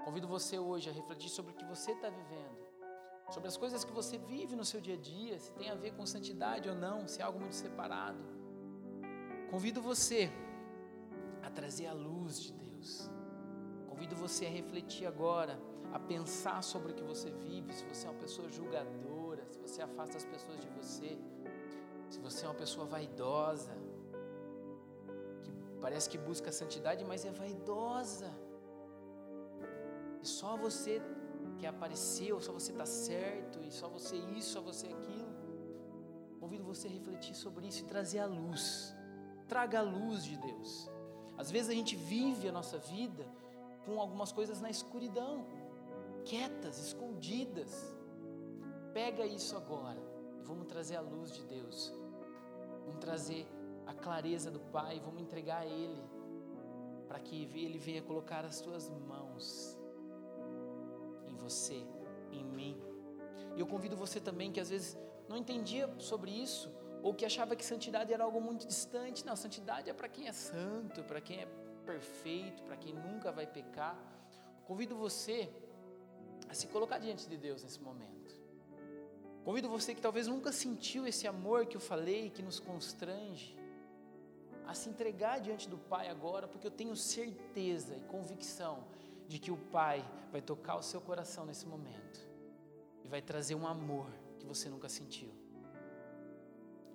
Convido 0.06 0.26
você 0.26 0.58
hoje 0.58 0.88
a 0.88 0.92
refletir 0.94 1.28
sobre 1.28 1.52
o 1.52 1.54
que 1.54 1.66
você 1.66 1.92
está 1.92 2.08
vivendo, 2.08 2.58
sobre 3.28 3.46
as 3.46 3.58
coisas 3.58 3.84
que 3.84 3.92
você 3.92 4.16
vive 4.16 4.56
no 4.56 4.64
seu 4.64 4.80
dia 4.80 4.94
a 4.94 4.98
dia, 4.98 5.38
se 5.38 5.52
tem 5.52 5.68
a 5.68 5.74
ver 5.74 5.92
com 5.94 6.06
santidade 6.06 6.66
ou 6.66 6.74
não, 6.74 7.06
se 7.06 7.20
é 7.20 7.24
algo 7.24 7.38
muito 7.38 7.56
separado. 7.56 8.24
Convido 9.50 9.82
você 9.82 10.32
a 11.42 11.50
trazer 11.50 11.88
a 11.88 11.92
luz 11.92 12.40
de 12.40 12.54
Deus. 12.54 13.10
Convido 13.86 14.16
você 14.16 14.46
a 14.46 14.50
refletir 14.50 15.06
agora, 15.06 15.60
a 15.96 15.98
pensar 15.98 16.62
sobre 16.62 16.92
o 16.92 16.94
que 16.94 17.02
você 17.12 17.30
vive, 17.30 17.72
se 17.72 17.84
você 17.90 18.06
é 18.06 18.10
uma 18.10 18.20
pessoa 18.24 18.46
julgadora, 18.56 19.42
se 19.50 19.58
você 19.64 19.80
afasta 19.88 20.14
as 20.20 20.26
pessoas 20.32 20.58
de 20.60 20.68
você, 20.78 21.10
se 22.10 22.18
você 22.26 22.44
é 22.44 22.48
uma 22.48 22.60
pessoa 22.64 22.84
vaidosa, 22.94 23.74
que 25.42 25.50
parece 25.80 26.06
que 26.10 26.18
busca 26.18 26.52
santidade, 26.52 27.02
mas 27.12 27.24
é 27.24 27.30
vaidosa. 27.30 28.30
E 30.22 30.26
só 30.38 30.54
você 30.66 31.00
que 31.58 31.66
apareceu, 31.66 32.34
só 32.40 32.52
você 32.52 32.72
está 32.72 32.84
certo, 32.84 33.64
e 33.64 33.70
só 33.70 33.88
você 33.88 34.16
isso, 34.38 34.50
só 34.56 34.60
você 34.60 34.86
aquilo. 34.88 35.34
Convido 36.38 36.64
você 36.72 36.88
a 36.88 36.90
refletir 36.90 37.34
sobre 37.34 37.66
isso 37.68 37.82
e 37.84 37.86
trazer 37.86 38.18
a 38.18 38.26
luz. 38.26 38.94
Traga 39.48 39.78
a 39.78 39.82
luz 39.82 40.24
de 40.24 40.36
Deus. 40.36 40.90
Às 41.38 41.50
vezes 41.50 41.70
a 41.70 41.74
gente 41.74 41.96
vive 41.96 42.48
a 42.48 42.52
nossa 42.52 42.76
vida 42.76 43.26
com 43.86 43.98
algumas 43.98 44.30
coisas 44.30 44.60
na 44.60 44.68
escuridão, 44.68 45.46
quietas, 46.26 46.78
escondidas. 46.78 47.96
Pega 48.92 49.24
isso 49.24 49.56
agora 49.56 50.16
vamos 50.46 50.66
trazer 50.66 50.96
a 50.96 51.00
luz 51.00 51.32
de 51.32 51.42
Deus, 51.42 51.92
vamos 52.84 53.00
trazer 53.00 53.46
a 53.86 53.92
clareza 53.92 54.50
do 54.50 54.60
Pai, 54.60 55.00
vamos 55.04 55.20
entregar 55.20 55.62
a 55.62 55.66
Ele, 55.66 56.02
para 57.08 57.18
que 57.18 57.42
Ele 57.42 57.78
venha 57.78 58.00
colocar 58.02 58.44
as 58.44 58.60
tuas 58.60 58.88
mãos 58.88 59.76
em 61.26 61.34
você, 61.34 61.82
em 62.30 62.44
mim. 62.44 62.80
E 63.56 63.60
eu 63.60 63.66
convido 63.66 63.96
você 63.96 64.20
também 64.20 64.52
que 64.52 64.60
às 64.60 64.70
vezes 64.70 64.96
não 65.28 65.36
entendia 65.36 65.92
sobre 65.98 66.30
isso, 66.30 66.72
ou 67.02 67.12
que 67.12 67.24
achava 67.24 67.56
que 67.56 67.64
santidade 67.64 68.12
era 68.12 68.24
algo 68.24 68.40
muito 68.40 68.66
distante. 68.66 69.24
Não, 69.26 69.36
santidade 69.36 69.90
é 69.90 69.92
para 69.92 70.08
quem 70.08 70.28
é 70.28 70.32
santo, 70.32 71.02
para 71.04 71.20
quem 71.20 71.40
é 71.40 71.46
perfeito, 71.84 72.62
para 72.62 72.76
quem 72.76 72.94
nunca 72.94 73.30
vai 73.32 73.46
pecar. 73.46 73.96
Convido 74.64 74.96
você 74.96 75.48
a 76.48 76.54
se 76.54 76.66
colocar 76.68 76.98
diante 76.98 77.28
de 77.28 77.36
Deus 77.36 77.62
nesse 77.62 77.80
momento. 77.80 78.34
Convido 79.44 79.68
você 79.68 79.94
que 79.94 80.00
talvez 80.00 80.26
nunca 80.26 80.50
sentiu 80.52 81.06
esse 81.06 81.26
amor 81.26 81.66
que 81.66 81.76
eu 81.76 81.80
falei, 81.80 82.30
que 82.30 82.42
nos 82.42 82.58
constrange, 82.58 83.56
a 84.66 84.74
se 84.74 84.88
entregar 84.88 85.40
diante 85.40 85.68
do 85.68 85.78
Pai 85.78 86.08
agora, 86.08 86.48
porque 86.48 86.66
eu 86.66 86.70
tenho 86.70 86.96
certeza 86.96 87.94
e 87.94 88.00
convicção 88.00 88.84
de 89.28 89.38
que 89.38 89.52
o 89.52 89.56
Pai 89.56 90.04
vai 90.32 90.42
tocar 90.42 90.76
o 90.76 90.82
seu 90.82 91.00
coração 91.00 91.46
nesse 91.46 91.66
momento 91.66 92.26
e 93.04 93.08
vai 93.08 93.22
trazer 93.22 93.54
um 93.54 93.66
amor 93.66 94.10
que 94.40 94.46
você 94.46 94.68
nunca 94.68 94.88
sentiu. 94.88 95.30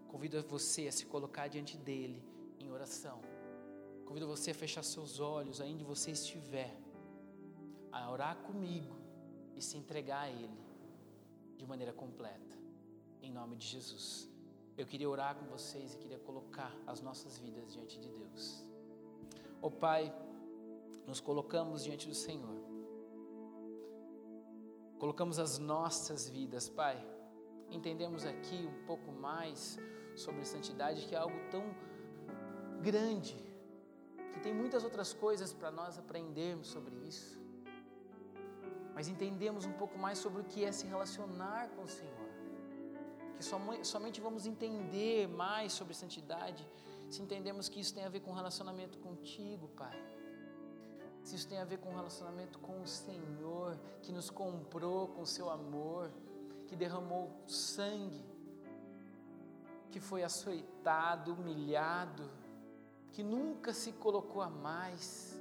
Convido 0.10 0.44
você 0.44 0.88
a 0.88 0.92
se 0.92 1.06
colocar 1.06 1.48
diante 1.48 1.78
dele 1.78 2.22
em 2.60 2.70
oração. 2.70 3.22
Convido 4.06 4.28
você 4.28 4.52
a 4.52 4.54
fechar 4.54 4.84
seus 4.84 5.22
olhos, 5.22 5.62
ainda 5.62 5.86
você 5.86 6.12
estiver, 6.12 6.78
a 7.94 8.12
orar 8.12 8.36
comigo 8.40 9.01
e 9.56 9.62
se 9.62 9.78
entregar 9.78 10.22
a 10.22 10.30
Ele 10.30 10.60
de 11.58 11.66
maneira 11.66 11.94
completa, 11.94 12.58
em 13.22 13.32
nome 13.32 13.56
de 13.56 13.68
Jesus. 13.68 14.30
Eu 14.78 14.86
queria 14.86 15.10
orar 15.10 15.36
com 15.36 15.46
vocês 15.46 15.94
e 15.94 15.98
queria 15.98 16.20
colocar 16.20 16.76
as 16.88 17.02
nossas 17.02 17.38
vidas 17.38 17.72
diante 17.72 18.00
de 18.00 18.10
Deus. 18.10 18.66
Ó 19.62 19.68
oh, 19.68 19.72
Pai, 19.72 20.14
nos 21.06 21.20
colocamos 21.20 21.84
diante 21.84 22.08
do 22.08 22.16
Senhor. 22.16 22.58
Colocamos 24.98 25.40
as 25.40 25.58
nossas 25.58 26.30
vidas, 26.30 26.70
Pai. 26.70 26.98
Entendemos 27.70 28.26
aqui 28.26 28.68
um 28.68 28.86
pouco 28.86 29.12
mais 29.12 29.78
sobre 30.16 30.44
santidade, 30.46 31.06
que 31.06 31.16
é 31.16 31.18
algo 31.18 31.38
tão 31.50 31.64
grande, 32.82 33.36
que 34.34 34.40
tem 34.40 34.54
muitas 34.54 34.84
outras 34.84 35.14
coisas 35.14 35.54
para 35.54 35.72
nós 35.72 35.98
aprendermos 35.98 36.68
sobre 36.68 36.96
isso 37.08 37.41
mas 39.02 39.08
entendemos 39.08 39.66
um 39.66 39.72
pouco 39.72 39.98
mais 39.98 40.20
sobre 40.20 40.42
o 40.42 40.44
que 40.44 40.64
é 40.64 40.72
se 40.72 40.86
relacionar 40.86 41.70
com 41.70 41.82
o 41.82 41.88
Senhor. 41.88 42.30
Que 43.36 43.44
somente 43.84 44.22
vamos 44.22 44.46
entender 44.46 45.28
mais 45.28 45.74
sobre 45.74 45.96
santidade 45.96 46.64
se 47.10 47.20
entendemos 47.20 47.68
que 47.68 47.80
isso 47.80 47.96
tem 47.96 48.04
a 48.06 48.10
ver 48.10 48.20
com 48.20 48.32
relacionamento 48.32 49.00
contigo, 49.00 49.70
Pai. 49.70 50.00
Se 51.24 51.36
isso 51.36 51.48
tem 51.48 51.58
a 51.58 51.66
ver 51.66 51.80
com 51.80 51.90
relacionamento 51.96 52.60
com 52.60 52.80
o 52.80 52.88
Senhor, 52.88 53.76
que 54.04 54.12
nos 54.12 54.30
comprou 54.30 55.08
com 55.08 55.26
seu 55.26 55.50
amor, 55.50 56.12
que 56.68 56.76
derramou 56.76 57.32
sangue, 57.48 58.24
que 59.90 60.00
foi 60.00 60.22
açoitado, 60.22 61.34
humilhado, 61.34 62.30
que 63.14 63.24
nunca 63.24 63.74
se 63.74 63.94
colocou 63.94 64.44
a 64.44 64.50
mais 64.52 65.41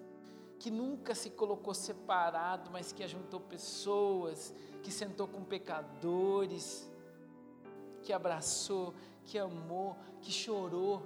que 0.61 0.71
nunca 0.71 1.15
se 1.15 1.31
colocou 1.31 1.73
separado, 1.73 2.71
mas 2.71 2.93
que 2.93 3.03
ajuntou 3.03 3.41
pessoas, 3.41 4.55
que 4.83 4.93
sentou 4.93 5.27
com 5.27 5.43
pecadores, 5.43 6.87
que 8.03 8.13
abraçou, 8.13 8.95
que 9.25 9.39
amou, 9.39 9.97
que 10.21 10.31
chorou. 10.31 11.03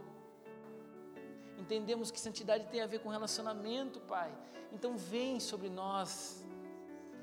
Entendemos 1.57 2.11
que 2.11 2.19
santidade 2.19 2.67
tem 2.67 2.81
a 2.81 2.87
ver 2.89 2.99
com 2.99 3.09
relacionamento, 3.09 4.01
Pai. 4.01 4.37
Então 4.73 4.97
vem 4.97 5.39
sobre 5.39 5.71
nós, 5.71 6.45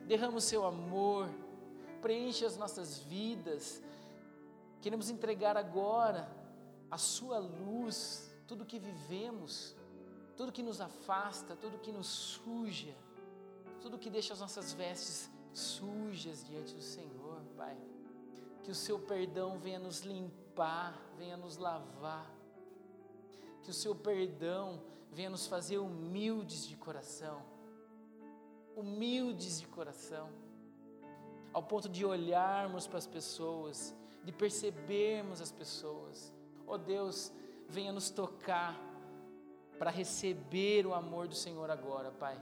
derrama 0.08 0.38
o 0.38 0.42
seu 0.42 0.66
amor, 0.66 1.30
preenche 2.02 2.46
as 2.46 2.56
nossas 2.56 2.98
vidas. 2.98 3.84
Queremos 4.80 5.10
entregar 5.10 5.58
agora 5.58 6.34
a 6.90 6.98
sua 6.98 7.40
luz, 7.40 8.34
tudo 8.48 8.66
que 8.66 8.80
vivemos 8.80 9.76
tudo 10.42 10.52
que 10.52 10.64
nos 10.64 10.82
afasta, 10.82 11.56
tudo 11.56 11.78
que 11.78 11.92
nos 11.92 12.08
suja, 12.08 12.96
tudo 13.80 14.00
que 14.00 14.10
deixa 14.10 14.34
as 14.34 14.39
nossas 14.39 14.74
vestes 14.74 15.30
sujas 15.54 16.44
diante 16.44 16.74
do 16.74 16.82
Senhor, 16.82 17.44
Pai. 17.56 17.78
Que 18.64 18.72
o 18.72 18.74
seu 18.74 18.98
perdão 18.98 19.60
venha 19.60 19.78
nos 19.78 20.00
limpar, 20.02 21.00
venha 21.16 21.38
nos 21.38 21.58
lavar. 21.58 22.28
Que 23.62 23.70
o 23.70 23.74
seu 23.74 23.94
perdão 23.94 24.82
venha 25.12 25.30
nos 25.30 25.46
fazer 25.46 25.78
humildes 25.78 26.66
de 26.66 26.76
coração. 26.76 27.44
Humildes 28.76 29.60
de 29.60 29.68
coração. 29.68 30.28
Ao 31.54 31.62
ponto 31.62 31.88
de 31.88 32.04
olharmos 32.04 32.88
para 32.88 32.98
as 32.98 33.06
pessoas, 33.06 33.96
de 34.24 34.32
percebermos 34.32 35.39
as 35.39 35.52
pessoas. 35.52 36.34
Oh 36.66 36.80
Deus, 36.80 37.32
venha 37.70 37.92
nos 37.92 38.10
tocar 38.10 38.89
para 39.82 39.90
receber 39.90 40.86
o 40.86 40.94
amor 40.94 41.28
do 41.28 41.34
Senhor 41.34 41.72
agora, 41.72 42.12
Pai. 42.12 42.40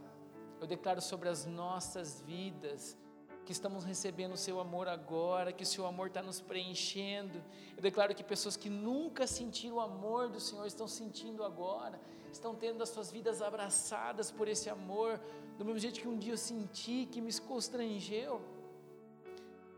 Eu 0.59 0.67
declaro 0.67 1.01
sobre 1.01 1.29
as 1.29 1.45
nossas 1.45 2.19
vidas 2.19 2.97
que 3.45 3.53
estamos 3.53 3.85
recebendo 3.85 4.33
o 4.33 4.37
Seu 4.45 4.59
amor 4.59 4.89
agora, 4.89 5.53
que 5.53 5.63
o 5.63 5.65
Seu 5.65 5.85
amor 5.85 6.07
está 6.07 6.21
nos 6.21 6.41
preenchendo. 6.41 7.41
Eu 7.77 7.81
declaro 7.81 8.13
que 8.13 8.25
pessoas 8.25 8.57
que 8.57 8.69
nunca 8.69 9.25
sentiram 9.25 9.77
o 9.77 9.79
amor 9.79 10.27
do 10.27 10.41
Senhor 10.41 10.65
estão 10.65 10.85
sentindo 10.85 11.41
agora, 11.41 11.97
estão 12.29 12.53
tendo 12.53 12.83
as 12.83 12.89
suas 12.89 13.09
vidas 13.09 13.41
abraçadas 13.41 14.29
por 14.29 14.49
esse 14.49 14.69
amor, 14.69 15.17
do 15.57 15.63
mesmo 15.63 15.79
jeito 15.79 16.01
que 16.01 16.09
um 16.09 16.17
dia 16.17 16.33
eu 16.33 16.37
senti, 16.37 17.07
que 17.09 17.21
me 17.21 17.31
constrangeu. 17.39 18.41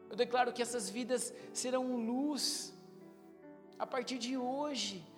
Eu 0.10 0.16
declaro 0.16 0.52
que 0.52 0.64
essas 0.64 0.90
vidas 0.90 1.32
serão 1.54 1.96
luz 1.96 2.74
a 3.78 3.86
partir 3.86 4.18
de 4.18 4.36
hoje 4.36 5.11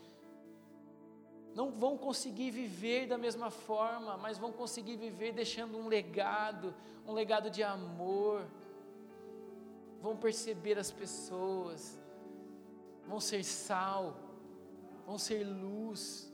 não 1.55 1.71
vão 1.71 1.97
conseguir 1.97 2.49
viver 2.49 3.07
da 3.07 3.17
mesma 3.17 3.49
forma, 3.49 4.17
mas 4.17 4.37
vão 4.37 4.51
conseguir 4.51 4.95
viver 4.95 5.33
deixando 5.33 5.77
um 5.77 5.87
legado, 5.87 6.73
um 7.07 7.13
legado 7.13 7.49
de 7.49 7.61
amor. 7.61 8.45
Vão 10.01 10.17
perceber 10.17 10.77
as 10.77 10.91
pessoas, 10.91 11.97
vão 13.07 13.19
ser 13.19 13.43
sal, 13.43 14.17
vão 15.05 15.17
ser 15.17 15.43
luz. 15.43 16.31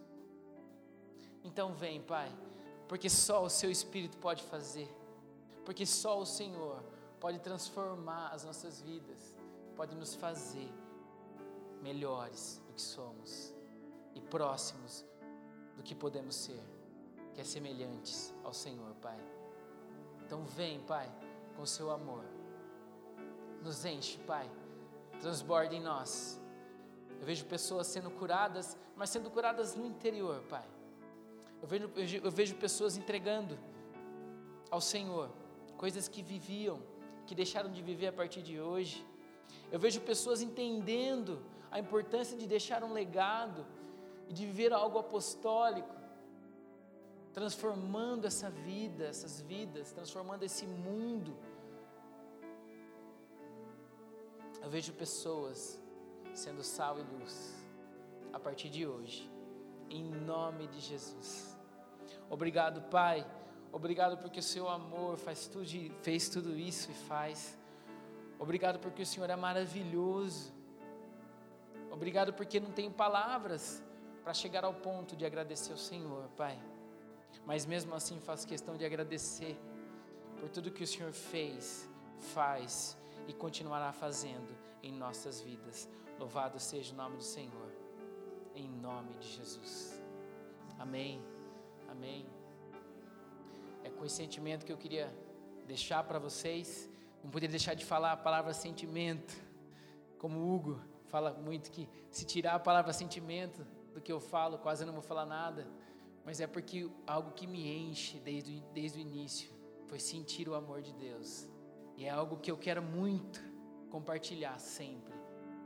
Então 1.43 1.73
vem, 1.73 2.01
Pai, 2.01 2.31
porque 2.87 3.09
só 3.09 3.43
o 3.43 3.49
Seu 3.49 3.69
Espírito 3.69 4.17
pode 4.17 4.41
fazer, 4.43 4.89
porque 5.65 5.85
só 5.85 6.19
o 6.19 6.25
Senhor 6.25 6.81
pode 7.19 7.39
transformar 7.39 8.29
as 8.29 8.45
nossas 8.45 8.81
vidas, 8.81 9.35
pode 9.75 9.95
nos 9.95 10.15
fazer 10.15 10.71
melhores 11.81 12.61
do 12.65 12.73
que 12.73 12.81
somos 12.81 13.58
e 14.15 14.21
próximos 14.21 15.05
do 15.75 15.83
que 15.83 15.95
podemos 15.95 16.35
ser, 16.35 16.61
que 17.33 17.41
é 17.41 17.43
semelhantes 17.43 18.33
ao 18.43 18.53
Senhor, 18.53 18.93
Pai. 18.95 19.19
Então 20.25 20.43
vem, 20.43 20.79
Pai, 20.81 21.09
com 21.55 21.65
seu 21.65 21.89
amor. 21.91 22.23
Nos 23.63 23.85
enche, 23.85 24.17
Pai. 24.19 24.49
Transborda 25.21 25.75
em 25.75 25.81
nós. 25.81 26.39
Eu 27.19 27.25
vejo 27.25 27.45
pessoas 27.45 27.87
sendo 27.87 28.09
curadas, 28.11 28.77
mas 28.95 29.09
sendo 29.09 29.29
curadas 29.29 29.75
no 29.75 29.85
interior, 29.85 30.41
Pai. 30.49 30.67
Eu 31.61 31.67
vejo, 31.67 31.89
eu 32.23 32.31
vejo 32.31 32.55
pessoas 32.55 32.95
entregando 32.95 33.57
ao 34.71 34.79
Senhor 34.79 35.29
coisas 35.77 36.07
que 36.07 36.21
viviam, 36.21 36.81
que 37.25 37.35
deixaram 37.35 37.71
de 37.71 37.81
viver 37.81 38.07
a 38.07 38.13
partir 38.13 38.41
de 38.41 38.59
hoje. 38.59 39.05
Eu 39.71 39.79
vejo 39.79 40.01
pessoas 40.01 40.41
entendendo 40.41 41.41
a 41.71 41.79
importância 41.79 42.37
de 42.37 42.47
deixar 42.47 42.83
um 42.83 42.93
legado 42.93 43.65
e 44.29 44.33
de 44.33 44.45
viver 44.45 44.71
algo 44.71 44.99
apostólico, 44.99 45.95
transformando 47.33 48.25
essa 48.25 48.49
vida, 48.49 49.05
essas 49.05 49.41
vidas, 49.41 49.91
transformando 49.91 50.43
esse 50.43 50.67
mundo. 50.67 51.35
Eu 54.61 54.69
vejo 54.69 54.93
pessoas 54.93 55.81
sendo 56.33 56.63
sal 56.63 56.99
e 56.99 57.01
luz 57.01 57.55
a 58.31 58.39
partir 58.39 58.69
de 58.69 58.85
hoje, 58.85 59.29
em 59.89 60.03
nome 60.03 60.67
de 60.67 60.79
Jesus. 60.79 61.57
Obrigado, 62.29 62.83
Pai. 62.83 63.25
Obrigado 63.71 64.17
porque 64.17 64.39
o 64.39 64.43
seu 64.43 64.69
amor 64.69 65.17
faz 65.17 65.47
tudo, 65.47 65.65
fez 66.03 66.29
tudo 66.29 66.55
isso 66.55 66.91
e 66.91 66.93
faz. 66.93 67.57
Obrigado 68.37 68.79
porque 68.79 69.01
o 69.01 69.05
Senhor 69.05 69.29
é 69.29 69.35
maravilhoso. 69.35 70.53
Obrigado 71.91 72.31
porque 72.33 72.59
não 72.59 72.71
tenho 72.71 72.91
palavras 72.91 73.83
para 74.23 74.33
chegar 74.33 74.63
ao 74.63 74.73
ponto 74.73 75.15
de 75.15 75.25
agradecer 75.25 75.71
ao 75.71 75.77
Senhor, 75.77 76.27
Pai. 76.35 76.57
Mas 77.45 77.65
mesmo 77.65 77.93
assim 77.95 78.19
faço 78.19 78.47
questão 78.47 78.75
de 78.77 78.85
agradecer 78.85 79.57
por 80.39 80.49
tudo 80.49 80.71
que 80.71 80.83
o 80.83 80.87
Senhor 80.87 81.11
fez, 81.11 81.89
faz 82.33 82.97
e 83.27 83.33
continuará 83.33 83.91
fazendo 83.91 84.55
em 84.81 84.91
nossas 84.91 85.41
vidas. 85.41 85.89
Louvado 86.17 86.59
seja 86.59 86.93
o 86.93 86.97
nome 86.97 87.17
do 87.17 87.23
Senhor, 87.23 87.71
em 88.55 88.67
nome 88.67 89.13
de 89.15 89.27
Jesus. 89.27 90.01
Amém. 90.77 91.21
Amém. 91.89 92.25
É 93.83 93.89
com 93.89 94.05
esse 94.05 94.15
sentimento 94.15 94.65
que 94.65 94.71
eu 94.71 94.77
queria 94.77 95.13
deixar 95.65 96.03
para 96.03 96.19
vocês. 96.19 96.89
Não 97.23 97.29
poderia 97.29 97.51
deixar 97.51 97.73
de 97.73 97.85
falar 97.85 98.11
a 98.11 98.17
palavra 98.17 98.53
sentimento, 98.53 99.33
como 100.17 100.39
o 100.39 100.55
Hugo 100.55 100.81
fala 101.07 101.33
muito 101.33 101.71
que 101.71 101.89
se 102.11 102.25
tirar 102.25 102.55
a 102.55 102.59
palavra 102.59 102.93
sentimento 102.93 103.65
do 103.93 104.01
que 104.01 104.11
eu 104.11 104.19
falo, 104.19 104.57
quase 104.57 104.85
não 104.85 104.93
vou 104.93 105.01
falar 105.01 105.25
nada 105.25 105.67
mas 106.29 106.39
é 106.39 106.45
porque 106.45 106.87
algo 107.07 107.31
que 107.31 107.47
me 107.47 107.67
enche 107.67 108.19
desde, 108.19 108.59
desde 108.73 108.99
o 108.99 109.01
início 109.01 109.49
foi 109.87 109.99
sentir 109.99 110.47
o 110.47 110.53
amor 110.53 110.79
de 110.81 110.93
Deus. 110.93 111.47
E 111.97 112.05
é 112.05 112.09
algo 112.09 112.37
que 112.37 112.51
eu 112.51 112.57
quero 112.57 112.83
muito 112.83 113.41
compartilhar 113.89 114.59
sempre. 114.59 115.13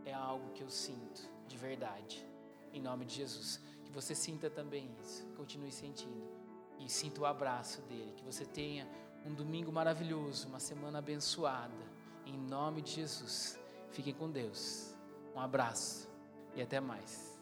É 0.06 0.14
algo 0.14 0.52
que 0.54 0.64
eu 0.64 0.70
sinto 0.70 1.30
de 1.48 1.58
verdade. 1.58 2.26
Em 2.72 2.82
nome 2.82 3.04
de 3.04 3.16
Jesus. 3.16 3.60
Que 3.84 3.92
você 3.92 4.16
sinta 4.16 4.50
também 4.50 4.90
isso. 5.02 5.26
Continue 5.36 5.70
sentindo. 5.70 6.32
E 6.80 6.90
sinta 6.90 7.20
o 7.20 7.26
abraço 7.26 7.82
dele. 7.82 8.14
Que 8.16 8.24
você 8.24 8.46
tenha 8.46 8.88
um 9.26 9.34
domingo 9.34 9.70
maravilhoso, 9.70 10.48
uma 10.48 10.62
semana 10.62 11.00
abençoada. 11.00 11.92
Em 12.26 12.38
nome 12.38 12.82
de 12.82 12.92
Jesus. 12.92 13.60
Fiquem 13.92 14.14
com 14.14 14.32
Deus. 14.32 14.96
Um 15.36 15.42
abraço 15.42 16.10
e 16.56 16.62
até 16.62 16.80
mais. 16.80 17.33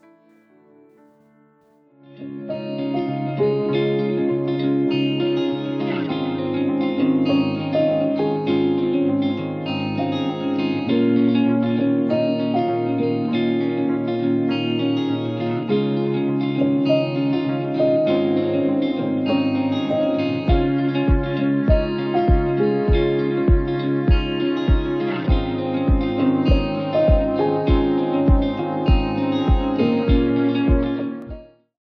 Thank 2.07 2.51
you. 2.51 2.60